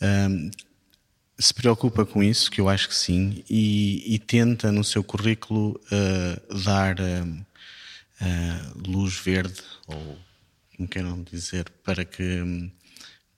[0.00, 0.50] um, ah,
[1.38, 5.78] se preocupa com isso, que eu acho que sim, e, e tenta no seu currículo
[5.92, 10.18] uh, dar uh, luz verde, ou
[10.74, 12.70] como queiram dizer, para que,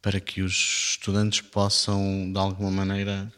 [0.01, 3.33] para que os estudantes possam, de alguma maneira,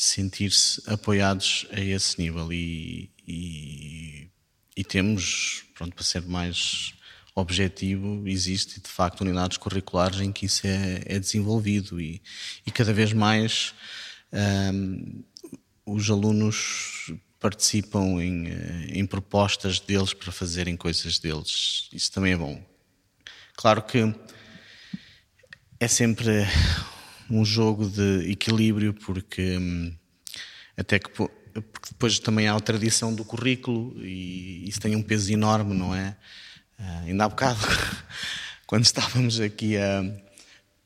[0.00, 4.30] sentir-se apoiados a esse nível e, e,
[4.74, 6.94] e, temos, pronto, para ser mais
[7.34, 12.22] objetivo, existe de facto unidades curriculares em que isso é, é desenvolvido e,
[12.66, 13.74] e, cada vez mais
[14.72, 15.22] um,
[15.84, 18.46] os alunos participam em,
[18.88, 21.90] em propostas deles para fazerem coisas deles.
[21.92, 22.58] Isso também é bom.
[23.54, 24.14] Claro que
[25.78, 26.46] é sempre
[27.30, 29.94] um jogo de equilíbrio, porque hum,
[30.76, 31.10] até que
[31.52, 35.94] porque depois também há a tradição do currículo e isso tem um peso enorme, não
[35.94, 36.16] é?
[36.78, 37.58] Uh, ainda há bocado,
[38.66, 40.04] quando estávamos aqui a,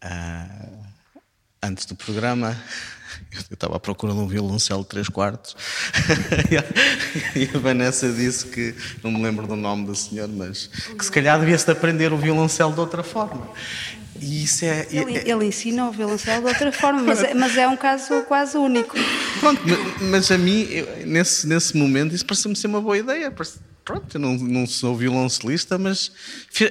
[0.01, 0.49] a,
[1.63, 2.59] antes do programa,
[3.51, 5.57] eu estava à procura de um violoncelo de 3 quartos
[7.37, 11.13] e a Vanessa disse que, não me lembro do nome do senhor, mas que se
[11.13, 13.49] calhar devia-se aprender o violoncelo de outra forma.
[14.25, 17.57] E isso é, ele, é, ele ensina o violoncelo de outra forma, mas, é, mas
[17.59, 18.97] é um caso quase único.
[19.39, 19.61] Pronto,
[20.01, 20.67] mas a mim,
[21.05, 23.31] nesse, nesse momento, isso pareceu-me ser uma boa ideia.
[23.85, 26.11] Pronto, eu não, não sou violoncelista, mas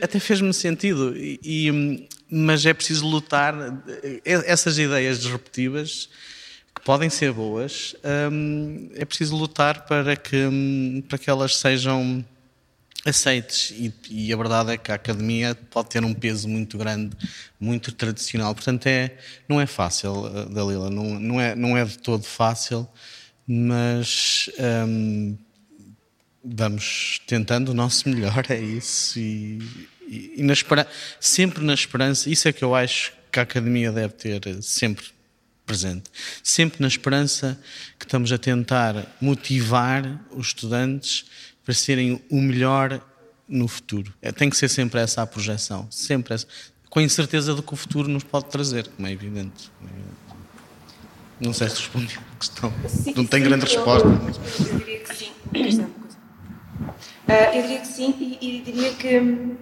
[0.01, 1.15] até fez-me sentido.
[1.15, 3.53] E, e, mas é preciso lutar.
[4.25, 6.09] Essas ideias disruptivas,
[6.73, 7.95] que podem ser boas,
[8.31, 12.25] hum, é preciso lutar para que, hum, para que elas sejam
[13.05, 17.15] aceites e, e, a verdade é que a academia pode ter um peso muito grande,
[17.59, 18.55] muito tradicional.
[18.55, 22.87] Portanto, é, não é fácil, eh, Dalila, não, não, é, não é de todo fácil,
[23.45, 24.49] mas
[24.87, 25.37] hum,
[26.43, 29.19] vamos tentando o nosso melhor, é isso.
[29.19, 29.59] E,
[30.07, 30.53] e, e na
[31.19, 35.05] sempre na esperança, isso é que eu acho que a academia deve ter sempre
[35.65, 36.09] presente.
[36.41, 37.59] Sempre na esperança
[37.97, 41.25] que estamos a tentar motivar os estudantes
[41.63, 43.01] para serem o melhor
[43.47, 44.13] no futuro.
[44.21, 46.47] É, tem que ser sempre essa a projeção, sempre essa,
[46.89, 49.71] com a incerteza do que o futuro nos pode trazer, como é evidente.
[51.39, 52.73] Não sei se respondi a questão.
[52.87, 54.07] Sim, não tenho grande eu, resposta.
[54.07, 55.31] Eu, eu, diria que sim.
[57.25, 59.55] Uh, eu diria que sim e, e diria que hum,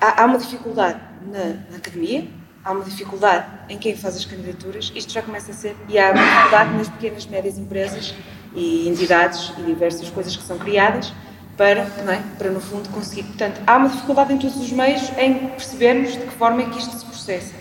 [0.00, 2.28] há, há, uma dificuldade na, na, academia,
[2.64, 6.12] há uma dificuldade em quem faz as candidaturas, isto já começa a ser, e há
[6.12, 8.14] uma dificuldade nas pequenas e médias empresas
[8.54, 11.12] e entidades e diversas coisas que são criadas
[11.56, 12.22] para, é?
[12.38, 13.24] para no fundo conseguir.
[13.24, 16.78] Portanto, há uma dificuldade em todos os meios em percebermos de que forma é que
[16.78, 17.54] isto se processa.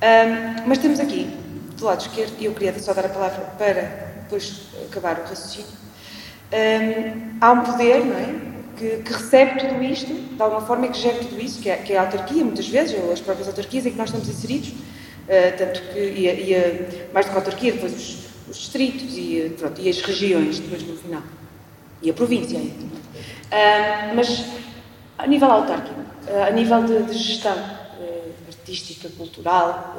[0.00, 1.30] Um, mas temos aqui,
[1.76, 5.66] do lado esquerdo, e eu queria só dar a palavra para depois acabar o raciocínio,
[6.52, 8.48] um, há um poder, não é?
[8.78, 11.76] Que, que, recebe tudo isto, de alguma forma, e que gera tudo isso, que é,
[11.78, 14.68] que é a autarquia, muitas vezes, ou as próprias autarquias em que nós estamos inseridos,
[14.68, 19.16] uh, tanto que, e, e a, mais do que a autarquia, depois os, os distritos
[19.16, 21.22] e, pronto, e as regiões depois no final.
[22.02, 22.58] E a província.
[22.58, 24.44] Uh, mas
[25.16, 29.96] a nível autárquico, uh, a nível de, de gestão uh, artística, cultural,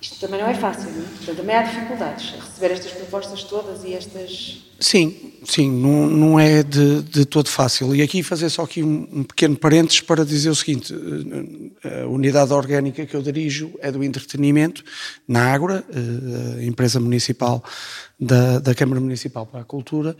[0.00, 1.08] isto também não é fácil, não é?
[1.16, 4.62] Portanto, também há dificuldades a receber estas propostas todas e estas.
[4.78, 7.94] Sim, sim, não, não é de, de todo fácil.
[7.94, 10.94] E aqui fazer só aqui um, um, pequeno parênteses para dizer o seguinte:
[11.82, 14.84] eh, a unidade orgânica que eu dirijo é do entretenimento
[15.26, 17.64] na Ágora, eh, a empresa municipal
[18.18, 20.16] da, da Câmara Municipal para a Cultura,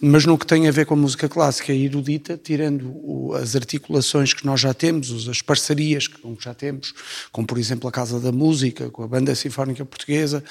[0.00, 3.56] mas no que tem a ver com a música clássica e erudita, tirando o, as
[3.56, 6.92] articulações que nós já temos, as parcerias que já temos,
[7.32, 10.44] como por exemplo a Casa da Música, com a Banda Sinfónica Portuguesa,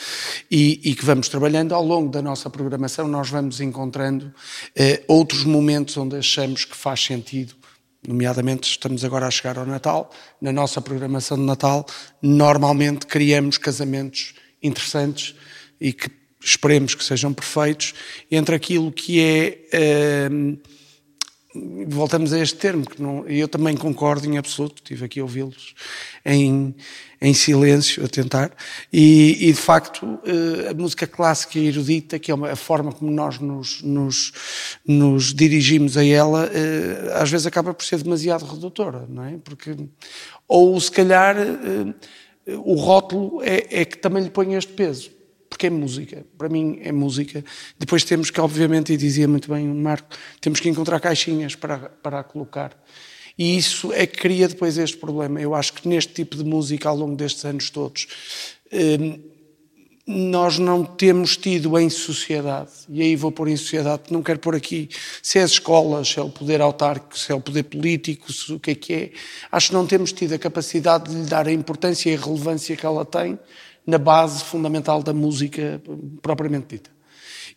[0.50, 4.34] e, e que vamos trabalhando ao longo da nossa programação, nós vamos encontrando
[4.76, 7.56] eh, outros momentos onde achamos que faz sentido
[8.08, 11.86] nomeadamente estamos agora a chegar ao Natal, na nossa programação de Natal,
[12.22, 14.34] normalmente criamos casamentos
[14.64, 15.36] interessantes
[15.82, 16.10] e que
[16.48, 17.94] esperemos que sejam perfeitos
[18.32, 20.28] entre aquilo que é.
[20.30, 20.78] Uh,
[21.88, 25.74] voltamos a este termo, que não, eu também concordo em absoluto, estive aqui a ouvi-los
[26.24, 26.76] em,
[27.20, 28.52] em silêncio, a tentar,
[28.92, 32.92] e, e de facto uh, a música clássica e erudita, que é uma, a forma
[32.92, 34.34] como nós nos, nos,
[34.86, 39.38] nos dirigimos a ela, uh, às vezes acaba por ser demasiado redutora, não é?
[39.44, 39.76] Porque,
[40.48, 41.96] ou se calhar uh,
[42.64, 45.17] o rótulo é, é que também lhe põe este peso
[45.50, 46.26] porque é música.
[46.38, 47.44] Para mim é música.
[47.78, 50.10] Depois temos que, obviamente, e dizia muito bem o Marco,
[50.42, 52.78] temos que encontrar caixinhas para, para a colocar.
[53.38, 55.40] E isso é que cria depois este problema.
[55.40, 58.08] Eu acho que neste tipo de música, ao longo destes anos todos,
[58.74, 59.20] hum,
[60.08, 64.40] nós não temos tido em sociedade, e aí vou pôr em sociedade, porque não quero
[64.40, 64.88] pôr aqui
[65.22, 68.54] se é as escolas, se é o poder autárquico, se é o poder político, se
[68.54, 69.12] o que é que é.
[69.52, 72.78] Acho que não temos tido a capacidade de lhe dar a importância e a relevância
[72.78, 73.38] que ela tem
[73.88, 75.82] na base fundamental da música
[76.22, 76.90] propriamente dita.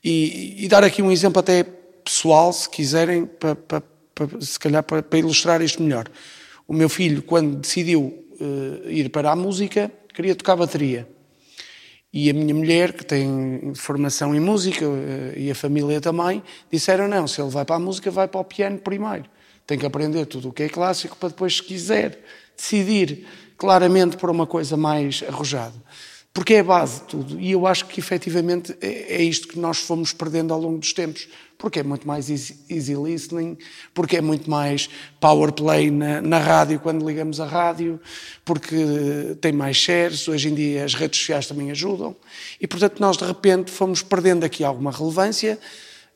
[0.02, 3.82] E, e dar aqui um exemplo até pessoal, se quiserem, para, para,
[4.14, 6.08] para se calhar para, para, ilustrar isto melhor.
[6.68, 11.06] O meu filho, quando decidiu uh, ir para a música, queria tocar bateria.
[12.12, 17.08] E a minha mulher, que tem formação em música, uh, e a família também, disseram:
[17.08, 19.24] não, se ele vai para a música, vai para o piano primeiro.
[19.66, 22.20] Tem que aprender tudo o que é clássico para depois, se quiser,
[22.56, 23.26] decidir
[23.56, 25.74] claramente por uma coisa mais arrojada
[26.32, 27.40] porque é a base de tudo.
[27.40, 30.92] E eu acho que efetivamente é, é isto que nós fomos perdendo ao longo dos
[30.92, 31.28] tempos.
[31.58, 33.58] Porque é muito mais easy, listening,
[33.92, 34.88] porque é muito mais
[35.20, 38.00] power play na, na, rádio quando ligamos a rádio,
[38.46, 42.16] porque tem mais shares, hoje em dia as redes sociais também ajudam.
[42.58, 45.58] E portanto nós de repente fomos perdendo aqui alguma relevância.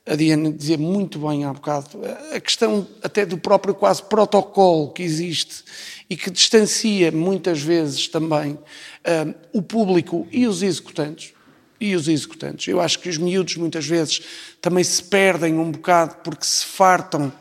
[0.07, 1.89] A Diana dizia muito bem há bocado,
[2.35, 5.65] a questão até do próprio quase protocolo que existe
[6.11, 11.33] e que distancia muitas vezes também uh, o público e os executantes.
[11.81, 12.69] E os executantes.
[12.69, 14.23] Eu acho que os miúdos muitas vezes
[14.61, 17.33] também se perdem um bocado porque se fartam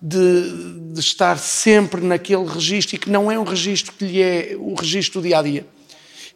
[0.00, 4.56] de, de estar sempre naquele registro e que não é um registro que lhe é
[4.58, 5.66] o registro do dia a dia.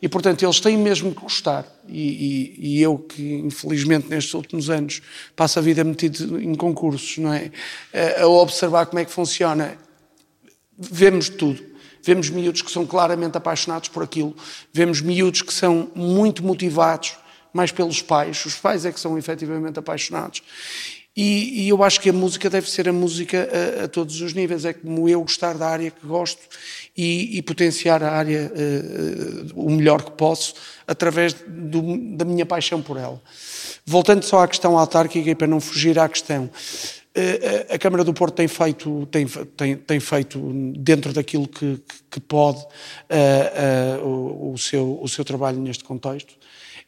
[0.02, 1.66] E, portanto, eles têm mesmo que gostar.
[1.86, 5.02] E, e, e, eu, que infelizmente nestes últimos anos
[5.36, 7.50] passo a vida metido em concursos, não é?
[8.18, 9.76] A observar como é que funciona,
[10.78, 11.70] vemos tudo.
[12.02, 14.34] Vemos miúdos que são claramente apaixonados por aquilo,
[14.72, 17.16] vemos miúdos que são muito motivados,
[17.52, 20.42] mais pelos pais, os pais é que são efetivamente apaixonados.
[21.16, 24.32] E, e eu acho que a música deve ser a música a, a, todos os
[24.32, 26.40] níveis, é como eu gostar da área que gosto
[26.96, 30.54] e, e potenciar a área uh, uh, o melhor que posso
[30.86, 33.20] através do, da minha paixão por ela.
[33.84, 36.48] Voltando só à questão autárquica e para não fugir à questão,
[37.12, 40.38] eh, a Câmara do Porto tem feito, tem, tem, tem feito
[40.76, 46.34] dentro daquilo que, que pode uh, uh, o, o, seu, o seu trabalho neste contexto.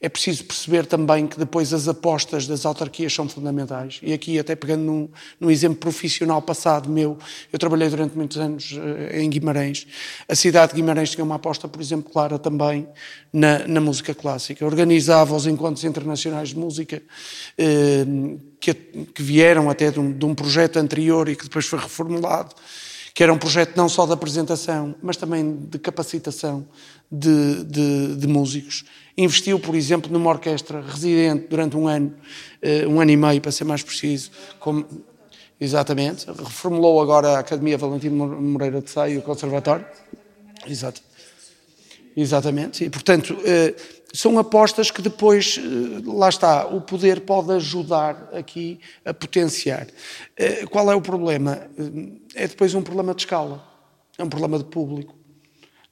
[0.04, 4.00] É preciso perceber também que depois as apostas das autarquias são fundamentais.
[4.02, 7.16] E aqui, até pegando num, num exemplo profissional passado meu,
[7.52, 9.86] eu trabalhei durante muitos anos uh, em Guimarães.
[10.28, 12.88] A cidade de Guimarães tinha uma aposta, por exemplo, clara também
[13.32, 14.66] na, na música clássica.
[14.66, 20.34] Organizava os encontros internacionais de música, uh, que, que, vieram até de um, de um
[20.34, 22.56] projeto anterior e que depois foi reformulado
[23.14, 26.66] que era um projeto não só de apresentação, mas também de capacitação
[27.10, 28.84] de, de, de músicos.
[29.16, 32.14] Investiu, por exemplo, numa orquestra residente durante um ano,
[32.62, 34.30] uh, um ano e meio, para ser mais preciso.
[34.58, 34.86] Como,
[35.60, 36.26] exatamente.
[36.26, 39.84] Reformulou agora a Academia Valentino Moreira de Sá e o Conservatório.
[40.66, 41.02] Exato.
[42.16, 42.84] Exatamente.
[42.84, 48.80] E, portanto, uh, são apostas que depois, uh, lá está, o poder pode ajudar aqui
[49.04, 49.86] a potenciar.
[50.70, 51.68] Qual é o problema?
[52.34, 53.62] É depois um problema de escala.
[54.16, 55.21] É um problema de público.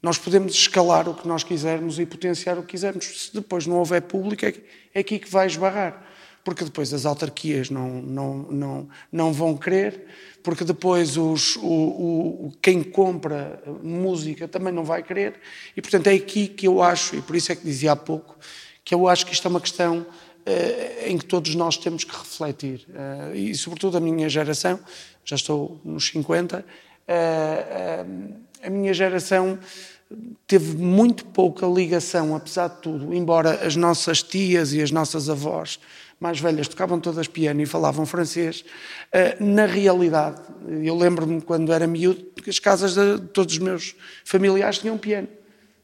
[0.01, 3.05] Nós podemos escalar o que nós quisermos e potenciar o que quisermos.
[3.05, 4.53] Se depois não houver público, é,
[4.93, 6.07] é aqui que vai esbarrar.
[6.43, 10.05] Porque depois as autarquias não, não, não, não vão querer,
[10.41, 15.35] porque depois os, o, o, quem compra música também não vai querer.
[15.77, 18.35] E, portanto, é aqui que eu acho, e por isso é que dizia há pouco,
[18.83, 22.11] que eu acho que isto é uma questão uh, em que todos nós temos que
[22.11, 22.87] refletir.
[22.89, 24.79] Uh, e, sobretudo, a minha geração,
[25.23, 26.63] já estou nos 50, uh,
[27.07, 28.05] eh,
[28.63, 29.59] a minha geração
[30.47, 35.79] teve muito pouca ligação, apesar de tudo, embora as nossas tias e as nossas avós
[36.21, 38.63] mais velhas tocavam todas piano e falavam francês.
[39.11, 40.39] Uh, na realidade,
[40.83, 45.27] eu lembro-me quando era miúdo que as casas de todos os meus familiares tinham piano.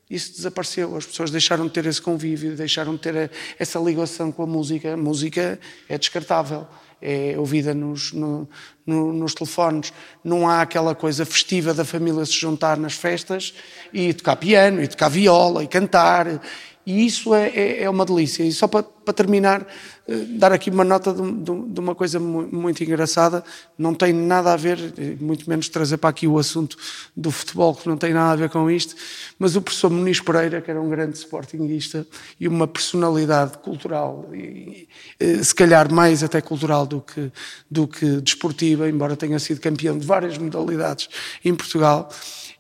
[0.10, 4.44] Isso desapareceu, as pessoas deixaram de ter esse convívio, deixaram de ter essa ligação com
[4.44, 4.94] a música.
[4.94, 5.60] A música
[5.90, 6.68] é descartável
[7.02, 8.48] é ouvida nos, no,
[8.86, 9.94] no, nos telefones.
[10.24, 13.54] Não há aquela coisa festiva da família se juntar nas festas
[13.94, 16.42] e tocar piano, e tocar viola, e cantar.
[16.88, 18.44] E isso é, é, é uma delícia.
[18.44, 19.68] E só para, para terminar,
[20.08, 23.44] eh, dar aqui uma nota de, de, de, uma coisa muito engraçada.
[23.78, 26.78] Não tem nada a ver, eh, muito menos trazer para aqui o assunto
[27.14, 28.96] do futebol, que não tem nada a ver com isto.
[29.38, 32.08] Mas o professor Muniz Pereira, que era um grande sportinguista
[32.40, 34.88] e uma personalidade cultural, e,
[35.20, 37.30] eh, se calhar mais até cultural do que,
[37.70, 41.10] do que desportiva, embora tenha sido campeão de várias modalidades
[41.44, 42.10] em Portugal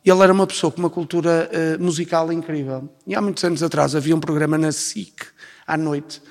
[0.09, 2.89] ele era uma pessoa com uma cultura uh, musical incrível.
[3.05, 5.25] E há muitos anos atrás havia um programa na SIC,
[5.65, 6.21] à noite,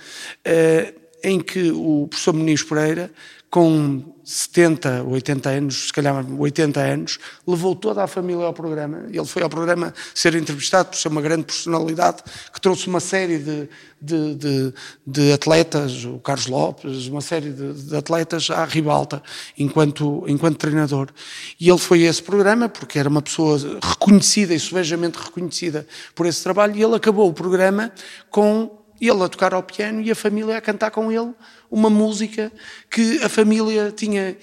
[0.46, 3.10] uh, em que o professor Muniz Pereira
[3.50, 9.04] com 70, 80 anos, se calhar 80 anos, levou toda a família ao programa.
[9.08, 13.38] Ele foi ao programa ser entrevistado por ser uma grande personalidade que trouxe uma série
[13.38, 13.68] de,
[14.02, 14.74] de, de,
[15.06, 19.22] de atletas, o Carlos Lopes, uma série de, atletas à ribalta
[19.56, 21.08] enquanto, enquanto treinador.
[21.60, 26.26] E ele foi a esse programa porque era uma pessoa reconhecida e subejamente reconhecida por
[26.26, 27.92] esse trabalho e ele acabou o programa
[28.28, 31.32] com ele a tocar ao piano e a família a cantar com ele
[31.70, 32.52] uma música
[32.90, 34.36] que a família tinha.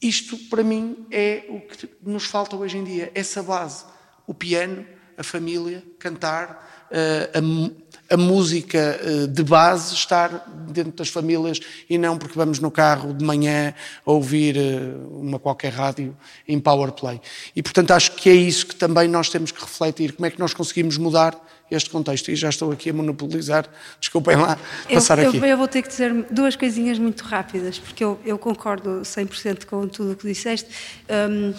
[0.00, 3.84] Isto, para mim, é o que nos falta hoje em dia, essa base.
[4.26, 11.08] O piano, a família, cantar, eh, a, a música eh, de base estar dentro das
[11.08, 13.72] famílias e não porque vamos no carro de manhã
[14.04, 16.16] ouvir eh, uma qualquer rádio
[16.48, 17.20] em power play.
[17.54, 20.40] E, portanto, acho que é isso que também nós temos que refletir, como é que
[20.40, 21.40] nós conseguimos mudar
[21.70, 22.30] este contexto.
[22.30, 23.66] E já estou aqui a monopolizar,
[23.98, 24.58] desculpem lá,
[24.92, 25.38] passar eu, aqui.
[25.38, 29.66] Eu, eu, vou ter que dizer duas coisinhas muito rápidas, porque eu, eu concordo 100%
[29.66, 30.68] com tudo o que disseste.
[31.08, 31.54] Um,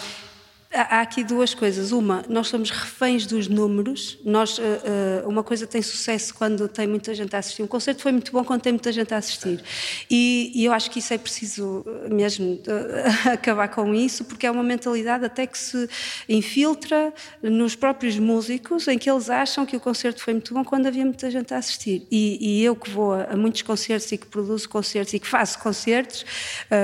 [0.74, 1.91] Há aqui duas coisas.
[1.91, 4.17] Uma, nós somos reféns dos números.
[4.24, 7.61] Nós, uh, uh, uma coisa tem sucesso quando tem muita gente a assistir.
[7.61, 9.61] Um concerto foi muito bom quando tem muita gente a assistir.
[10.09, 14.51] E, e eu acho que isso é preciso mesmo uh, acabar com isso, porque é
[14.51, 15.89] uma mentalidade até que se
[16.30, 17.13] infiltra
[17.43, 21.03] nos próprios músicos, em que eles acham que o concerto foi muito bom quando havia
[21.03, 22.07] muita gente a assistir.
[22.09, 25.28] E, e eu que vou a, a, muitos concertos e que produzo concertos e que
[25.28, 26.26] faço concertos,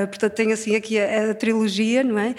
[0.10, 2.36] portanto tenho assim aqui a, a trilogia, não é?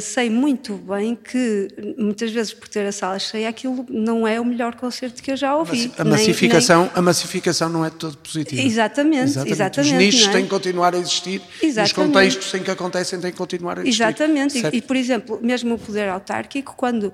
[0.00, 4.44] sei muito bem que muitas vezes por ter a sala cheia aquilo não é o
[4.44, 5.92] melhor concerto que eu já ouvi.
[5.98, 6.98] A massificação, nem, nem...
[6.98, 8.62] A massificação não é todo positiva.
[8.62, 9.52] Exatamente, exatamente.
[9.52, 10.32] exatamente Os nichos é?
[10.32, 11.86] têm que continuar a existir exatamente.
[11.86, 14.02] os contextos em que acontecem têm que continuar a existir.
[14.02, 17.12] Exatamente, e, e, por exemplo, mesmo o poder autárquico, quando, uh,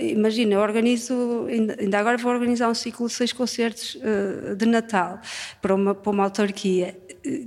[0.00, 5.20] imagina, eu organizo, ainda agora vou organizar um ciclo de seis concertos uh, de Natal
[5.60, 6.96] para uma, para uma autarquia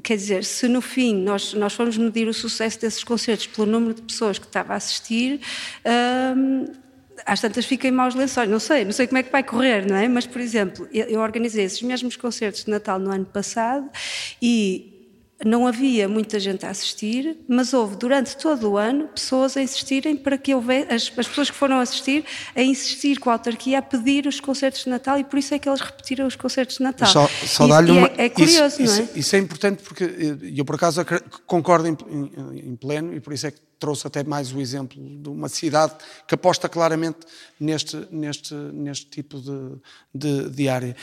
[0.04, 3.94] quer dizer, se no fim nós, nós formos medir o sucesso desses concertos pelo número
[3.94, 5.13] de pessoas que estava a assistir,
[6.36, 6.66] hum,
[7.26, 9.96] às tantas fiquem maus lençóis, não sei, não sei como é que vai correr, não
[9.96, 10.08] é?
[10.08, 13.90] Mas, por exemplo, eu, eu organizei esses mesmos concertos de Natal no ano passado
[14.42, 14.93] e
[15.46, 20.16] não havia muita gente a assistir, mas houve durante todo o ano pessoas a insistirem
[20.16, 22.24] para que houvesse, as, as, pessoas que foram assistir,
[22.56, 25.60] a insistir com a autarquia a pedir os concertos de Natal e por isso é
[25.60, 27.08] que eles repetiram os concertos de Natal.
[27.08, 29.04] Só, só e, uma, é, é, curioso, isso, não é?
[29.04, 30.04] Isso, isso, é importante porque
[30.56, 31.06] eu por acaso
[31.46, 34.98] concordo em, em, em, pleno e por isso é que trouxe até mais o exemplo
[34.98, 35.94] de uma cidade
[36.26, 37.20] que aposta claramente
[37.60, 39.78] neste, neste, neste tipo de,
[40.14, 40.96] de, de área.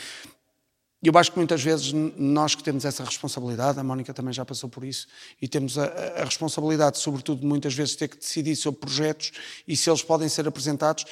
[1.03, 4.45] E eu acho que muitas vezes nós que temos essa responsabilidade, a Mónica também já
[4.45, 5.07] passou por isso,
[5.41, 9.31] e temos a, a, responsabilidade, sobretudo, muitas vezes, ter que decidir sobre projetos
[9.67, 11.05] e se eles podem ser apresentados.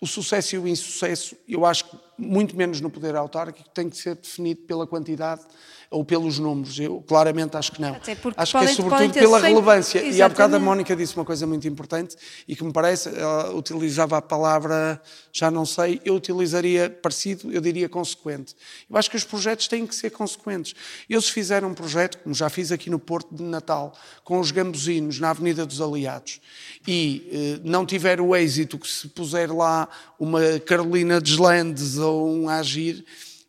[0.00, 3.96] O sucesso e o insucesso, eu acho que muito menos no poder autárquico, tem que
[3.96, 5.42] ser definido pela quantidade
[5.90, 6.78] ou pelos números.
[6.78, 7.96] Eu claramente acho que não.
[8.36, 9.98] Acho que é sobretudo pela relevância.
[9.98, 10.18] Exatamente.
[10.18, 12.16] E há bocado a Mónica disse uma coisa muito importante
[12.46, 15.00] e que me parece, ela utilizava a palavra,
[15.32, 18.54] já não sei, eu utilizaria parecido, eu diria consequente.
[18.88, 20.74] Eu acho que os projetos têm que ser consequentes.
[21.08, 24.50] Eu se fizer um projeto, como já fiz aqui no Porto de Natal, com os
[24.50, 26.40] gambuzinos na Avenida dos Aliados,
[26.86, 32.48] e eh, não tiver o êxito que se puser lá uma Carolina Deslandes ou um
[32.48, 33.04] Agir,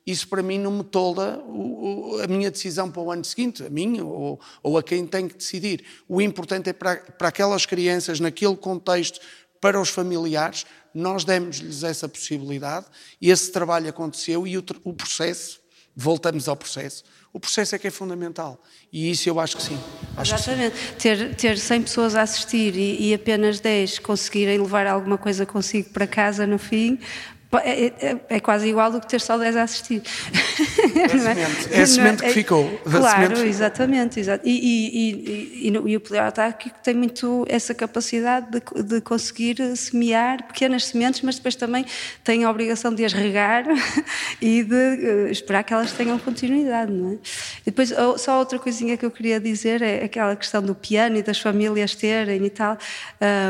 [0.05, 1.41] isso para mim não me tolda
[2.23, 5.35] a minha decisão para o ano seguinte, a minha ou, ou a quem tem que
[5.35, 5.83] decidir.
[6.07, 9.19] O importante é para, para aquelas crianças, naquele contexto,
[9.59, 12.85] para os familiares, nós demos-lhes essa possibilidade,
[13.19, 15.59] e esse trabalho aconteceu e o, o, processo,
[15.95, 17.03] voltamos ao processo,
[17.33, 18.61] o processo é que é fundamental.
[18.93, 19.77] E isso eu acho que sim.
[20.15, 20.73] Acho Exatamente.
[20.73, 20.95] Que sim.
[20.97, 25.89] Ter, ter 100 pessoas a assistir e, e, apenas 10 conseguirem levar alguma coisa consigo
[25.89, 26.97] para casa no fim,
[27.63, 30.01] É, é, é, quase igual do que ter só 10 a assistir.
[30.95, 32.69] É a semente, é a semente que ficou.
[32.83, 34.19] Claro, exatamente.
[34.19, 34.45] exatamente.
[34.45, 39.57] E, e, e, e, e o poder autárquico tem muito essa capacidade de, de, conseguir
[39.75, 41.85] semear pequenas sementes, mas depois também
[42.23, 43.65] tem a obrigação de as regar
[44.41, 46.91] e de uh, esperar que elas tenham continuidade.
[46.91, 47.13] Não é?
[47.13, 51.17] E depois, oh, só outra coisinha que eu queria dizer é aquela questão do piano
[51.17, 52.77] e das famílias terem e tal.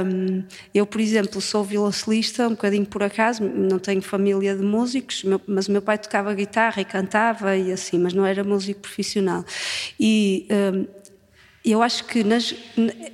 [0.06, 0.44] Um,
[0.74, 5.68] eu, por exemplo, sou violoncelista, um bocadinho por acaso, não tenho família de músicos, mas
[5.68, 9.44] o meu pai tocava guitarra e cantava e assim, mas não era músico profissional.
[10.00, 10.86] E um,
[11.64, 12.54] eu acho que nas,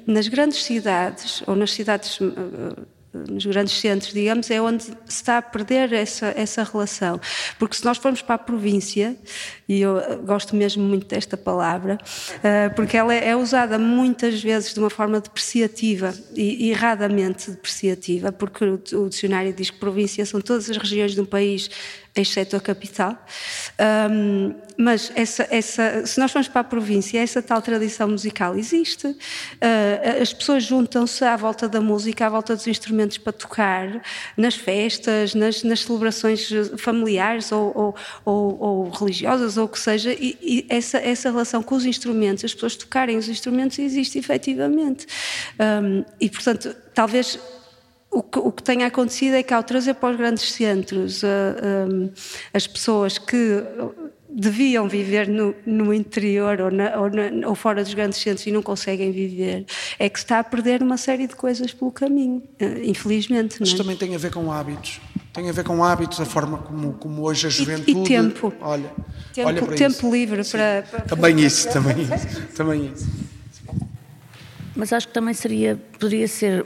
[0.05, 5.37] nas grandes cidades, ou nas cidades uh, nos grandes centros, digamos, é onde se está
[5.37, 7.19] a perder essa, essa relação.
[7.59, 9.15] Porque se nós formos para a província,
[9.67, 14.79] e eu gosto mesmo muito desta palavra, uh, porque ela é, usada muitas vezes de
[14.79, 20.77] uma forma depreciativa e erradamente depreciativa, porque o dicionário diz que província são todas as
[20.77, 21.69] regiões de um país
[22.15, 23.17] exceto a capital.
[24.11, 29.07] Um, mas essa, essa, se nós formos para a província, essa tal tradição musical existe.
[29.07, 34.01] Uh, as pessoas juntam-se à volta da música, à volta dos instrumentos para tocar,
[34.35, 37.95] nas festas, nas, nas celebrações familiares ou, ou,
[38.25, 42.43] ou, ou, religiosas, ou o que seja, e, e, essa, essa relação com os instrumentos,
[42.43, 45.07] as pessoas tocarem os instrumentos, existe efetivamente.
[45.59, 47.39] Um, e, portanto, talvez
[48.11, 51.27] o que, o que tenha acontecido é que ao trazer para os grandes centros uh,
[51.27, 52.09] eh, um, eh,
[52.53, 53.63] as pessoas que
[54.29, 58.51] deviam viver no, no interior ou, na, ou, na, ou, fora dos grandes centros e
[58.51, 59.65] não conseguem viver,
[59.97, 63.57] é que se está a perder uma série de coisas pelo caminho, uh, infelizmente.
[63.61, 63.77] Mas é?
[63.77, 64.99] também tem a ver com hábitos.
[65.31, 67.97] Tem a ver com hábitos, a forma como, como hoje a juventude.
[67.97, 68.51] E, e tempo.
[68.59, 68.91] Olha,
[69.33, 70.11] tempo, olha para tempo isso.
[70.11, 72.47] livre para, para, Também isso, também isso.
[72.57, 73.07] Também isso.
[74.75, 76.65] Mas acho que também seria, poderia ser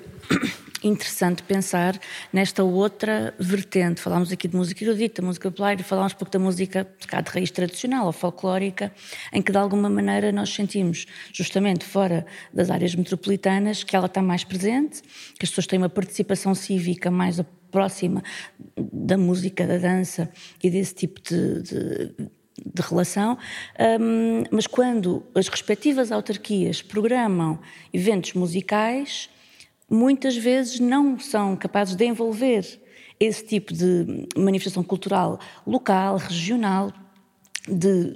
[0.87, 1.99] interessante pensar
[2.31, 4.01] nesta outra vertente.
[4.01, 8.05] Falámos aqui de música erudita, música popular, e falámos pouco da música de raiz tradicional
[8.05, 8.93] ou folclórica,
[9.33, 14.21] em que de alguma maneira nós sentimos, justamente fora das áreas metropolitanas, que ela está
[14.21, 15.01] mais presente,
[15.37, 18.23] que as pessoas têm uma participação cívica mais próxima
[18.77, 20.29] da música, da dança
[20.63, 22.15] e desse tipo de, de
[22.57, 23.37] de relação,
[23.99, 27.59] um, mas quando as respectivas autarquias programam
[27.93, 29.29] eventos musicais,
[29.89, 32.81] muitas vezes não são capazes de envolver
[33.19, 36.91] esse tipo de manifestação cultural local, regional,
[37.67, 38.15] de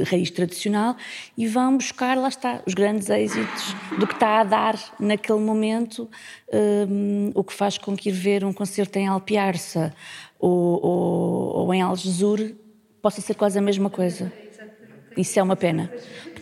[0.00, 0.96] eh, raiz tradicional
[1.36, 6.08] e vão buscar, lá está, os grandes êxitos do que está a dar naquele momento,
[6.88, 9.94] um, o que faz com que ir ver um concerto em Alpiarça
[10.38, 12.54] ou, ou, ou em Algesur
[13.02, 14.32] possa ser quase a mesma coisa.
[15.16, 15.90] Isso é uma pena.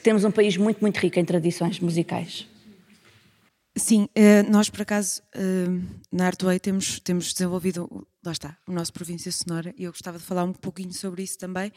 [0.03, 2.47] Temos um país muito, muito rico em tradições musicais.
[3.77, 8.93] Sim, uh, nós por acaso uh, na Artway temos, temos desenvolvido, lá está, o nosso
[8.93, 11.73] Província Sonora e eu gostava de falar um pouquinho sobre isso também.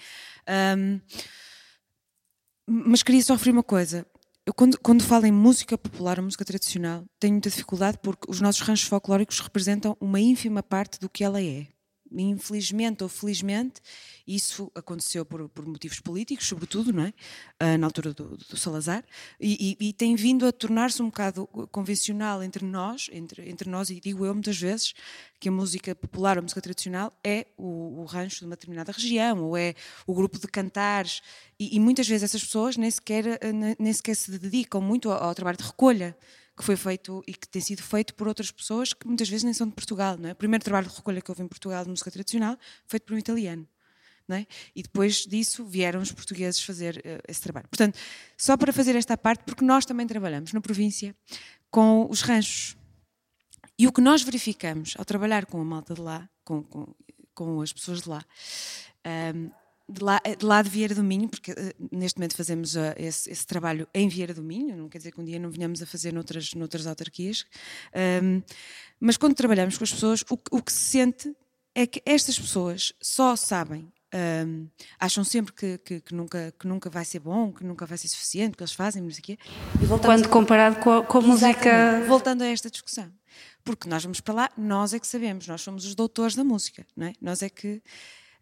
[2.69, 4.05] Mas queria só referir uma coisa.
[4.45, 8.61] Eu, quando, quando falo em música popular, música tradicional, tenho muita dificuldade porque os nossos
[8.61, 11.67] ranchos folclóricos representam uma ínfima parte do que ela é
[12.11, 13.81] infelizmente ou felizmente,
[14.27, 17.13] isso aconteceu por, por motivos políticos, sobretudo, não é?
[17.61, 19.03] Uh, na altura do, do Salazar,
[19.39, 23.89] e, e, e, tem vindo a tornar-se um bocado convencional entre nós, entre, entre nós,
[23.89, 24.93] e digo eu muitas vezes,
[25.39, 29.43] que a música popular, a música tradicional, é o, o rancho de uma determinada região,
[29.43, 31.21] ou é o grupo de cantares,
[31.59, 33.39] e, e muitas vezes essas pessoas nem sequer,
[33.79, 36.15] nem sequer se dedicam muito ao, ao trabalho de recolha
[36.57, 39.53] que foi feito e que tem sido feito por outras pessoas que muitas vezes nem
[39.53, 40.17] são de Portugal.
[40.17, 40.31] Não é?
[40.31, 43.17] O primeiro trabalho de recolha que houve em Portugal de música tradicional feito por um
[43.17, 43.67] italiano.
[44.29, 44.45] É?
[44.75, 47.65] E depois disso vieram os portugueses fazer uh, esse trabalho.
[47.69, 47.97] Portanto,
[48.35, 51.15] só para fazer esta parte, porque nós também trabalhamos na província
[51.71, 52.75] com os ranchos.
[53.79, 56.93] E o que nós verificamos ao trabalhar com a malta de lá, com, com,
[57.33, 58.25] com as pessoas de lá,
[59.05, 59.51] um, ehm,
[59.89, 61.55] de lá, de lá de Vieira do Minho, porque uh,
[61.91, 65.21] neste momento fazemos uh, esse, esse, trabalho em Vieira do Minho, não quer dizer que
[65.21, 67.45] um dia não venhamos a fazer noutras, noutras autarquias,
[68.23, 68.41] um,
[68.99, 71.35] mas quando trabalhamos com as pessoas, o, o, que se sente
[71.73, 73.91] é que estas pessoas só sabem,
[74.45, 74.67] um,
[74.99, 78.07] acham sempre que, que, que, nunca, que nunca vai ser bom, que nunca vai ser
[78.07, 79.39] suficiente, que eles fazem, não sei o quê.
[80.01, 82.03] Quando comparado com a, com a música.
[82.07, 83.11] Voltando a esta discussão.
[83.63, 86.85] Porque nós vamos para lá, nós é que sabemos, nós somos os doutores da música,
[86.95, 87.13] não é?
[87.21, 87.81] Nós é que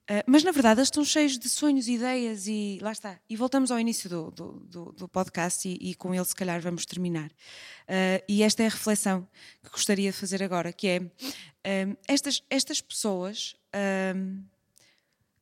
[0.05, 3.19] Uh, mas na verdade eles estão cheios de sonhos, ideias e lá está.
[3.27, 6.61] E voltamos ao início do, do, do, do podcast e, e, com ele se calhar
[6.61, 7.31] vamos terminar.
[7.31, 9.27] Uh, e esta é a reflexão
[9.63, 13.55] que gostaria de fazer agora, que é uh, estas, estas pessoas,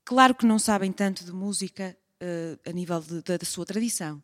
[0.06, 1.96] claro que não sabem tanto de música
[2.66, 4.24] a nível de, de, da sua tradição,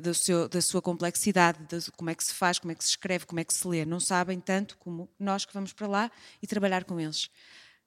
[0.00, 2.90] do seu, da sua complexidade, de como é que se faz, como é que se
[2.90, 3.84] escreve, como é que se lê.
[3.84, 6.10] Não sabem tanto como nós que vamos para lá
[6.40, 7.30] e trabalhar com eles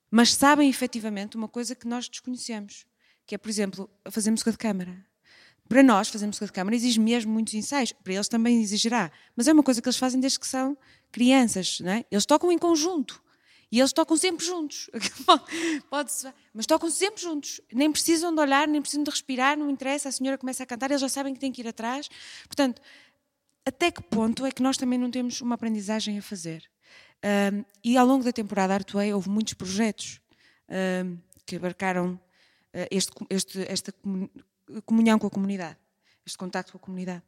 [0.09, 2.85] mas sabem efetivamente uma coisa que nós desconhecemos,
[3.25, 5.05] que é, por exemplo, fazer música de câmara.
[5.67, 9.47] Para nós, fazer música de câmara exige mesmo muitos ensaios, para eles também exigirá, mas
[9.47, 10.77] é uma coisa que eles fazem desde que são
[11.11, 12.05] crianças, não é?
[12.11, 13.23] Eles tocam em conjunto.
[13.71, 14.89] E eles tocam sempre juntos.
[15.89, 16.11] Pode
[16.53, 17.59] mas tocam sempre juntos.
[17.73, 20.07] Nem precisam de olhar, nem precisam de respirar, não interessa.
[20.07, 22.07] A senhora começa a cantar, eles já sabem que tem que ir atrás.
[22.47, 22.81] Portanto,
[23.65, 26.63] até que ponto é que nós também não temos uma aprendizagem a fazer?
[27.24, 30.22] Um, e ao longo da temporada Artuei houve muitos projetos
[31.03, 33.93] um, que abarcaram uh, este, este, esta
[34.86, 35.78] comunhão com a comunidade,
[36.26, 37.24] este contato com a comunidade.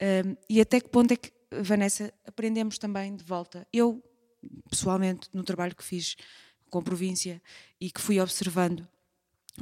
[0.00, 1.32] Um, e até que ponto é que,
[1.62, 3.66] Vanessa, aprendemos também de volta?
[3.72, 4.02] Eu,
[4.68, 6.16] pessoalmente, no trabalho que fiz
[6.70, 7.40] com a província
[7.80, 8.86] e que fui observando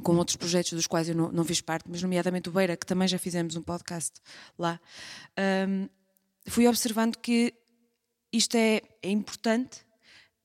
[0.03, 2.87] com outros projetos dos quais eu não, não fiz parte, mas nomeadamente o Beira, que
[2.87, 4.21] também já fizemos um podcast
[4.59, 4.81] lá,
[5.69, 5.89] um,
[6.49, 7.53] fui observando que
[8.33, 9.85] isto é, é importante,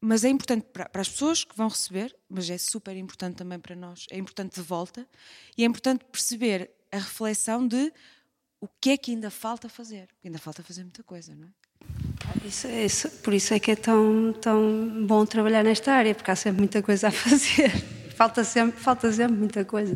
[0.01, 3.59] mas é importante para, para, as pessoas que vão receber, mas é super importante também
[3.59, 5.07] para nós, é importante de volta,
[5.57, 7.91] e é importante perceber a reflexão de
[8.59, 11.51] o que é que ainda falta fazer, ainda falta fazer muita coisa, não é?
[12.45, 16.35] Isso, isso, por isso é que é tão, tão bom trabalhar nesta área, porque há
[16.35, 17.71] sempre muita coisa a fazer.
[18.17, 19.95] Falta, sempre, falta sempre muita coisa.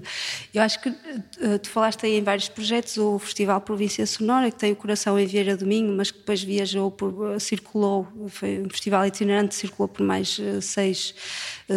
[0.53, 4.57] Eu acho que uh, tu falaste aí em vários projetos, o Festival Província Sonora, que
[4.57, 8.61] tem o coração em Vieira do Minho, mas que depois viajou, por, uh, circulou, foi
[8.61, 11.15] um festival itinerante, circulou por mais uh, seis,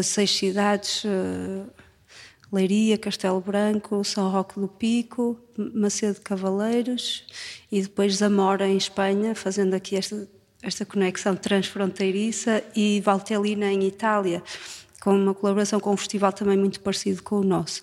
[0.03, 1.03] seis cidades.
[2.53, 5.37] Leiria, Castelo Branco, São Roque do Pico,
[5.75, 7.25] Macedo Cavaleiros
[7.73, 10.29] e depois Zamora em Espanha, fazendo aqui esta,
[10.63, 14.41] esta conexão transfronteiriça e Valtellina em Itália,
[15.05, 17.83] com uma colaboração com um festival também muito parecido com o nosso.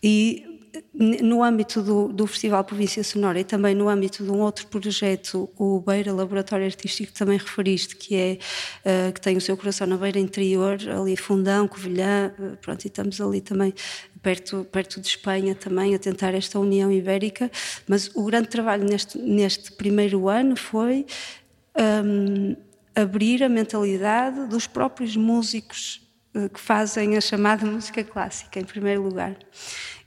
[0.00, 0.54] E
[0.92, 5.50] no âmbito do, do, Festival Província Sonora e também no âmbito de um outro projeto,
[5.56, 8.38] o Beira Laboratório Artístico, que também referiste, que é
[8.84, 12.88] uh, que tem o seu coração na Beira Interior, ali Fundão, Covilhã, uh, pronto, e
[12.88, 13.74] estamos ali também
[14.22, 17.50] perto, perto de Espanha também a tentar esta união ibérica,
[17.88, 21.06] mas o grande trabalho neste, neste primeiro ano foi
[22.04, 22.56] um,
[22.94, 26.03] abrir a mentalidade dos próprios músicos
[26.52, 29.36] que fazem a chamada música clássica, em primeiro lugar.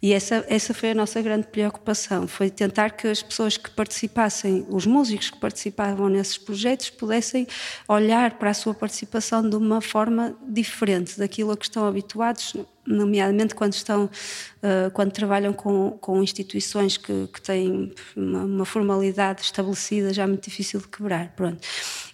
[0.01, 4.63] E essa, essa foi a nossa grande preocupação, foi tentar que as pessoas que participassem,
[4.69, 7.47] os músicos que participavam nesses projetos, pudessem
[7.87, 12.55] olhar para a sua participação de uma forma diferente daquilo a que estão habituados,
[12.85, 19.41] nomeadamente quando estão, uh, quando trabalham com, com instituições que, que têm uma, uma formalidade
[19.41, 21.59] estabelecida já muito difícil de quebrar, pronto.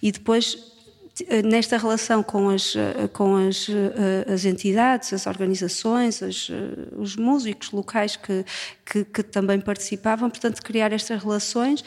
[0.02, 0.73] E depois
[1.44, 2.74] nesta relação com as,
[3.12, 8.44] com as, eh, as entidades, as organizações, as, eh, os músicos locais que,
[8.84, 11.84] que, que, também participavam, portanto, criar estas relações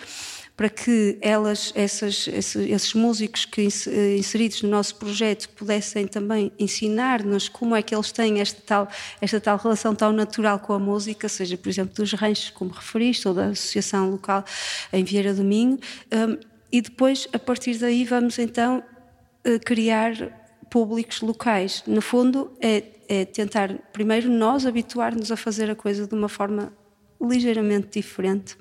[0.56, 7.50] para que elas, essas, esses, músicos que eh, inseridos no nosso projeto pudessem também ensinar-nos
[7.50, 8.88] como é que eles têm esta tal,
[9.20, 13.28] esta tal relação tão natural com a música, seja, por exemplo, dos ranchos, como referiste,
[13.28, 14.46] ou da associação local
[14.94, 15.78] em Vieira do Minho,
[16.14, 16.38] um,
[16.72, 18.84] e depois, a partir daí, vamos então
[19.64, 20.14] criar
[20.70, 21.84] públicos locais.
[21.88, 26.74] No fundo, é, é tentar primeiro nós habituar-nos a fazer a coisa de uma forma
[27.22, 28.58] ligeiramente diferente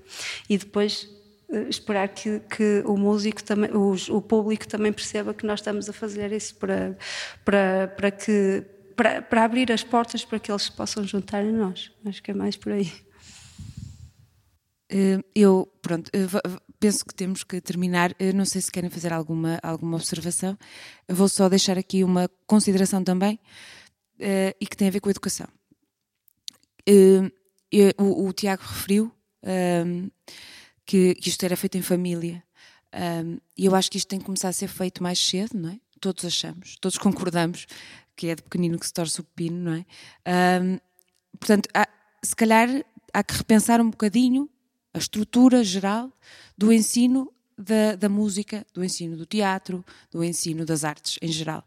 [0.48, 1.08] e depois
[1.48, 5.88] uh, esperar que, que, o músico também, o, o, público também perceba que nós estamos
[5.88, 6.96] a fazer isso para,
[7.44, 8.64] para, para que
[8.96, 11.92] para, para abrir as portas para que eles se possam juntar a nós.
[12.06, 12.90] Acho que é mais por aí.
[14.88, 16.26] Eh, eu, pronto, eh,
[16.78, 18.14] penso que temos que terminar.
[18.18, 20.56] Eu não sei se querem fazer alguma, alguma observação.
[21.08, 23.38] Eu vou só deixar aqui uma consideração também
[24.20, 25.48] uh, e que tem a ver com a educação.
[26.88, 27.30] Uh,
[27.70, 29.12] eu, o, o, Tiago referiu
[30.84, 32.42] que, que, isto era feito em família
[32.96, 35.70] um, e eu acho que isto tem que começar a ser feito mais cedo, não
[35.70, 35.80] é?
[36.00, 37.66] Todos achamos, todos concordamos
[38.14, 40.60] que é de pequenino que se torce o pepino, não é?
[40.62, 40.78] Um,
[41.38, 41.86] portanto, há,
[42.22, 42.68] se calhar
[43.12, 44.48] há que repensar um bocadinho
[44.96, 46.10] a estrutura geral
[46.56, 51.66] do ensino da, da, música, do ensino do teatro, do ensino das artes em geral.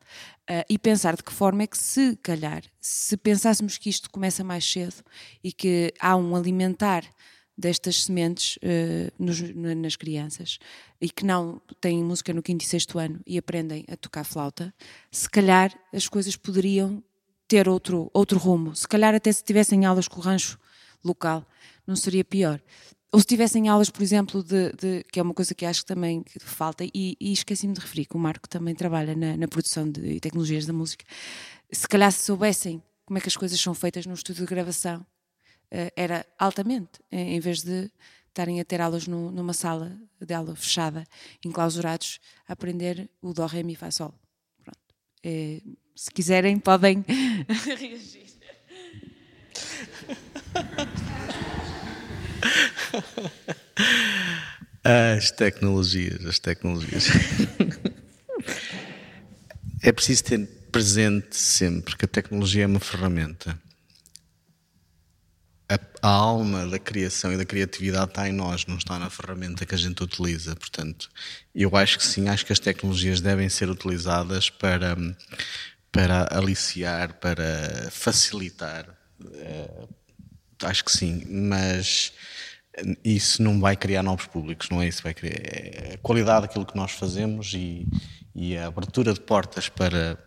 [0.49, 4.43] Uh, e pensar de que forma é que, se calhar, se pensássemos que isto começa
[4.43, 5.03] mais cedo
[5.43, 7.03] e que há um alimentar
[7.55, 9.39] destas sementes uh, nos,
[9.75, 10.57] nas crianças
[10.99, 14.73] e que não têm música no quinto e sexto ano e aprendem a tocar flauta,
[15.11, 17.03] se calhar as coisas poderiam
[17.47, 18.75] ter outro, outro rumo.
[18.75, 20.57] Se calhar até se tivessem aulas com o rancho
[21.03, 21.47] local,
[21.85, 22.59] não seria pior
[23.11, 25.87] ou se tivessem aulas, por exemplo, de, de, que é uma coisa que acho que
[25.87, 29.89] também falta, e, e esqueci-me de referir que o Marco também trabalha na, na, produção
[29.89, 31.05] de tecnologias da música,
[31.71, 35.01] se calhar se soubessem como é que as coisas são feitas no estúdio de gravação,
[35.01, 37.91] uh, era altamente, em vez de
[38.27, 41.03] estarem a ter aulas no, numa sala de aula fechada,
[41.43, 44.13] enclausurados, a aprender o Dó, Ré, Mi, Fá, Sol.
[44.63, 44.79] Pronto.
[45.23, 45.61] É,
[45.95, 47.03] se quiserem, podem
[47.77, 48.29] reagir.
[54.83, 57.05] As tecnologias, as tecnologias.
[59.83, 63.59] é preciso ter presente sempre que a tecnologia é uma ferramenta.
[65.67, 69.65] A, a, alma da criação e da criatividade está em nós, não está na ferramenta
[69.65, 70.55] que a gente utiliza.
[70.55, 71.09] Portanto,
[71.53, 74.97] eu acho que sim, acho que as tecnologias devem ser utilizadas para,
[75.91, 78.87] para aliciar, para facilitar.
[80.63, 82.11] Acho que sim, mas
[83.03, 85.35] isso não vai criar novos públicos, não é isso vai criar.
[85.35, 87.87] É a qualidade daquilo que nós fazemos e,
[88.35, 90.17] e a abertura de portas para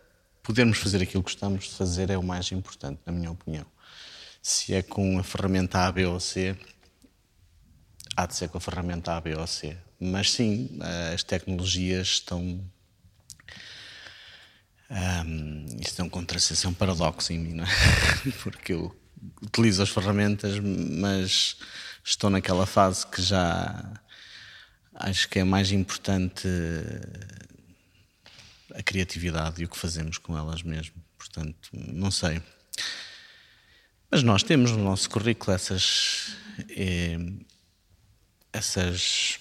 [0.41, 3.65] podermos fazer aquilo que gostamos de fazer é o mais importante, na minha opinião.
[4.41, 6.55] Se é com a ferramenta A, B ou C,
[8.15, 9.77] há de ser com a ferramenta A, B ou C.
[9.99, 10.77] Mas sim,
[11.13, 12.59] as tecnologias estão.
[14.91, 17.67] Um, isto é um contrassenso, é um paradoxo em mim, não é?
[18.43, 18.93] Porque eu
[19.41, 21.57] utilizo as ferramentas, mas
[22.03, 24.01] estou naquela fase que já
[24.95, 26.47] acho que é mais importante
[28.73, 30.95] a criatividade e o que fazemos com elas mesmo.
[31.17, 32.41] Portanto, não sei.
[34.09, 36.35] Mas nós temos no nosso currículo essas,
[36.69, 37.17] eh,
[38.51, 39.39] essas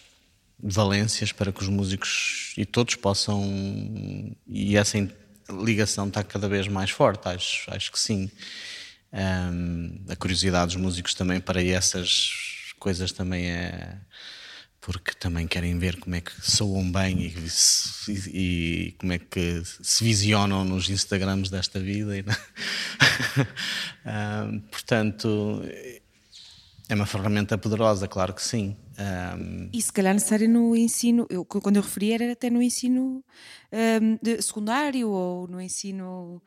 [0.63, 3.43] valências para que os músicos e todos possam.
[4.47, 4.97] E essa
[5.51, 8.31] ligação está cada vez mais forte, acho, acho que sim.
[9.13, 13.99] Um, a curiosidade dos músicos também para essas coisas também é
[14.81, 20.03] porque também querem ver como é que soam bem e, e, como é que se
[20.03, 22.13] visionam nos Instagrams desta vida.
[24.05, 25.63] Um, portanto,
[26.89, 28.77] é uma ferramenta poderosa, claro que sim.
[28.99, 33.25] Um, e se calhar necessário no ensino, eu, quando eu referi era até no ensino
[33.73, 36.43] um, secundário ou no ensino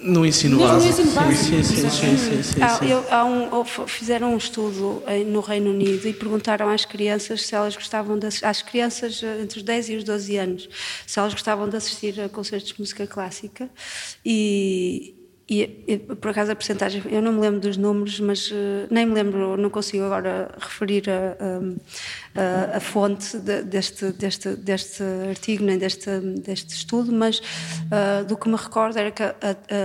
[0.00, 0.94] no ensino básico.
[0.94, 6.08] Sim, sim, sim, sim, sim, há, eu, há um, fizeram um estudo no Reino Unido
[6.08, 9.96] e perguntaram às crianças se elas gostavam de às crianças eh, entre os 10 e
[9.96, 10.68] os 12 anos
[11.06, 13.68] se elas gostavam de assistir a concertos de música clássica.
[14.24, 15.14] E
[15.48, 19.04] e, e, por acaso a porcentagem, eu não me lembro dos números, mas uh, nem
[19.04, 21.36] me lembro, não consigo agora referir a,
[22.34, 28.48] a, fonte de, deste, deste, deste artigo, nem deste, deste estudo, mas uh, do que
[28.48, 29.34] me recordo era que a,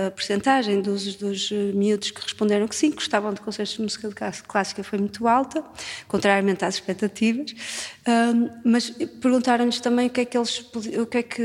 [0.06, 4.82] a porcentagem dos, dos miúdos que responderam que sim, gostavam de concertos de música clássica
[4.82, 5.62] foi muito alta,
[6.06, 8.90] contrariamente às expectativas, uh, mas
[9.20, 10.64] perguntaram-nos também o que é que eles,
[10.98, 11.42] o que é que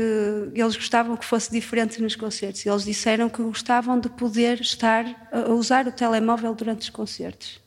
[0.54, 5.04] eles gostavam que fosse diferente nos concertos, e eles disseram que gostavam de poder estar
[5.30, 7.62] a usar o telemóvel durante os concertos.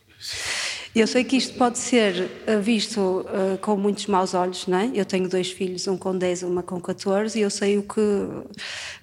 [0.98, 4.89] Eu sei que isto pode ser eh, visto uh, com muitos maus olhos, não é?
[4.95, 7.84] Eu tenho dois filhos, um com 10 e uma com 14, e eu sei o
[7.84, 8.02] que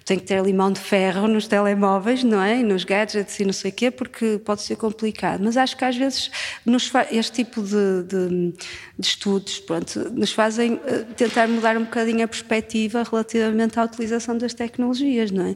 [0.03, 2.61] tem que ter limão de ferro nos telemóveis, não é?
[2.61, 5.41] Nos gadgets e não sei o quê, porque pode ser complicado.
[5.41, 6.29] Mas acho que às vezes
[6.65, 8.53] nos este tipo de, de,
[8.99, 14.37] de estudos pronto, nos fazem uh, tentar mudar um bocadinho a perspectiva relativamente à utilização
[14.37, 15.55] das tecnologias, não é?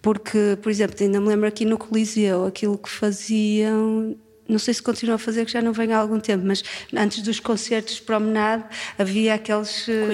[0.00, 4.14] Porque, por exemplo, ainda me lembro aqui no Coliseu, aquilo que faziam
[4.48, 6.62] não sei se continuam a fazer, que já não vem há algum tempo, mas
[6.94, 8.64] antes dos concertos de promenade
[8.98, 10.06] havia aqueles eh,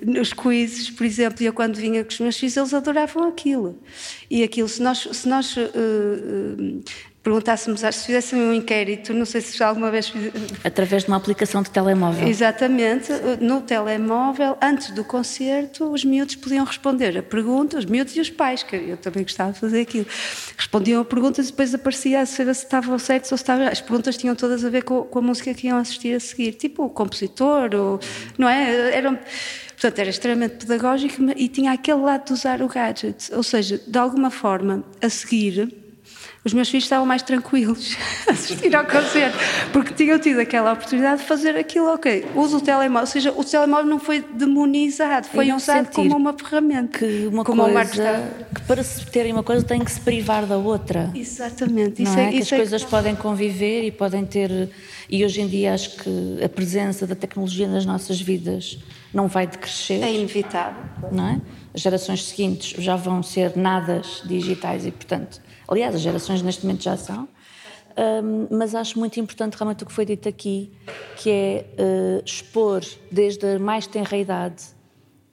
[0.00, 0.18] Quiz.
[0.20, 3.78] os quizzes, por exemplo, e eu quando vinha com os meus filhos eles adoravam aquilo.
[4.30, 6.82] E aquilo, se nós, se nós uh, uh,
[7.26, 10.12] perguntássemos, se fizéssemos um inquérito, não sei se já alguma vez.
[10.62, 12.28] Através de uma aplicação de telemóvel.
[12.28, 13.10] Exatamente,
[13.40, 18.30] no telemóvel, antes do concerto, os miúdos podiam responder a perguntas, os miúdos e os
[18.30, 20.06] pais, que eu também gostava de fazer aquilo,
[20.56, 23.66] respondiam a perguntas e depois aparecia a saber se estavam certos ou se estavam...
[23.66, 26.52] As perguntas tinham todas a ver com, com a música que iam assistir a seguir,
[26.52, 27.98] tipo o compositor, ou,
[28.38, 28.96] não é?
[28.96, 29.18] Eram...
[29.72, 33.98] Portanto, era extremamente pedagógico e tinha aquele lado de usar o gadget, ou seja, de
[33.98, 35.85] alguma forma, a seguir
[36.46, 37.96] os meus filhos estavam mais tranquilos
[38.28, 39.36] a assistir ao concerto,
[39.72, 43.42] porque tinham tido aquela oportunidade de fazer aquilo, ok, uso o telemóvel, ou seja, o
[43.42, 46.98] telemóvel não foi demonizado, foi usado como uma ferramenta.
[46.98, 50.56] Que uma como coisa, que para se terem uma coisa tem que se privar da
[50.56, 51.10] outra.
[51.16, 52.00] Exatamente.
[52.00, 52.90] Não isso é, é, que as é coisas que...
[52.90, 54.70] podem conviver e podem ter,
[55.10, 58.78] e hoje em dia acho que a presença da tecnologia nas nossas vidas
[59.12, 60.00] não vai decrescer.
[60.00, 60.84] É inevitável.
[61.10, 61.40] Não é?
[61.74, 66.82] As gerações seguintes já vão ser nadas digitais e, portanto, Aliás, as gerações neste momento
[66.82, 67.28] já são.
[67.98, 70.70] Um, mas acho muito importante realmente o que foi dito aqui,
[71.16, 74.76] que é uh, expor desde a mais tenra idade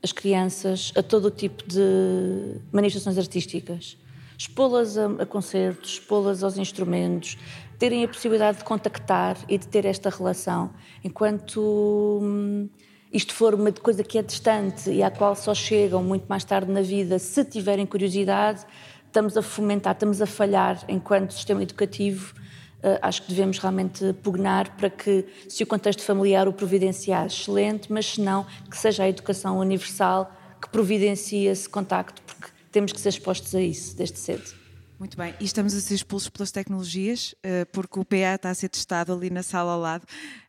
[0.02, 3.98] as crianças a todo o tipo de manifestações artísticas.
[4.38, 7.38] Expô-las a, a concertos, expô-las aos instrumentos,
[7.80, 10.72] terem a possibilidade de contactar e de ter esta relação,
[11.04, 12.68] enquanto, hum,
[13.12, 16.72] isto for uma coisa que é distante e à qual só chegam muito mais tarde
[16.72, 18.66] na vida, se tiverem curiosidade,
[19.14, 22.34] estamos a fomentar, estamos a falhar enquanto sistema educativo.
[22.80, 27.94] Uh, acho que devemos realmente pugnar para que, se o contexto familiar o providenciar, excelente,
[27.94, 33.00] mas se não, que seja a educação universal que providencie esse contacto, porque temos que
[33.00, 34.52] ser expostos a isso desde cedo.
[35.00, 38.56] Muito bem, e estamos a ser expulsos pelas tecnologias, eh, porque o PA está a
[38.56, 40.06] ser testado ali na sala ao lado.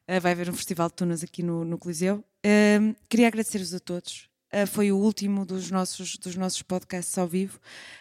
[0.07, 2.25] Eh, vai haver um festival de tunas aqui no, no Coliseu.
[3.09, 4.29] Queria agradecer-vos a todos.
[4.55, 7.59] Eh, foi o último dos nossos, dos nossos podcasts ao vivo.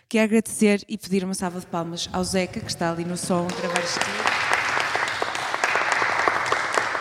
[0.07, 3.47] Queria agradecer e pedir uma salva de palmas ao Zeca, que está ali no som
[3.51, 3.99] a gravar isto.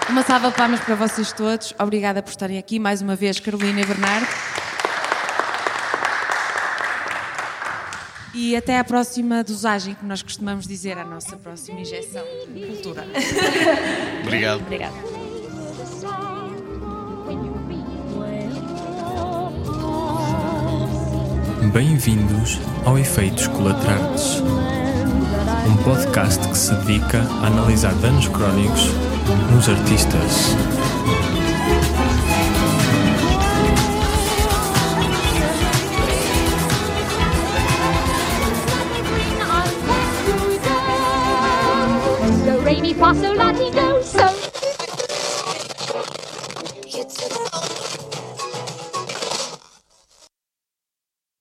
[0.09, 1.75] Uma salva de palmas para vocês todos.
[1.79, 2.79] Obrigada por estarem aqui.
[2.79, 4.27] Mais uma vez, Carolina e Bernardo.
[8.33, 12.25] E até à próxima dosagem, que nós costumamos dizer, à nossa próxima injeção
[12.55, 13.05] de cultura.
[14.25, 14.63] Obrigado.
[14.63, 15.22] Obrigada.
[21.71, 24.43] Bem-vindos ao Efeitos Colaterais,
[25.67, 28.89] um podcast que se dedica a analisar danos crónicos
[29.55, 30.57] nos artistas.
[43.73, 44.52] Do, so.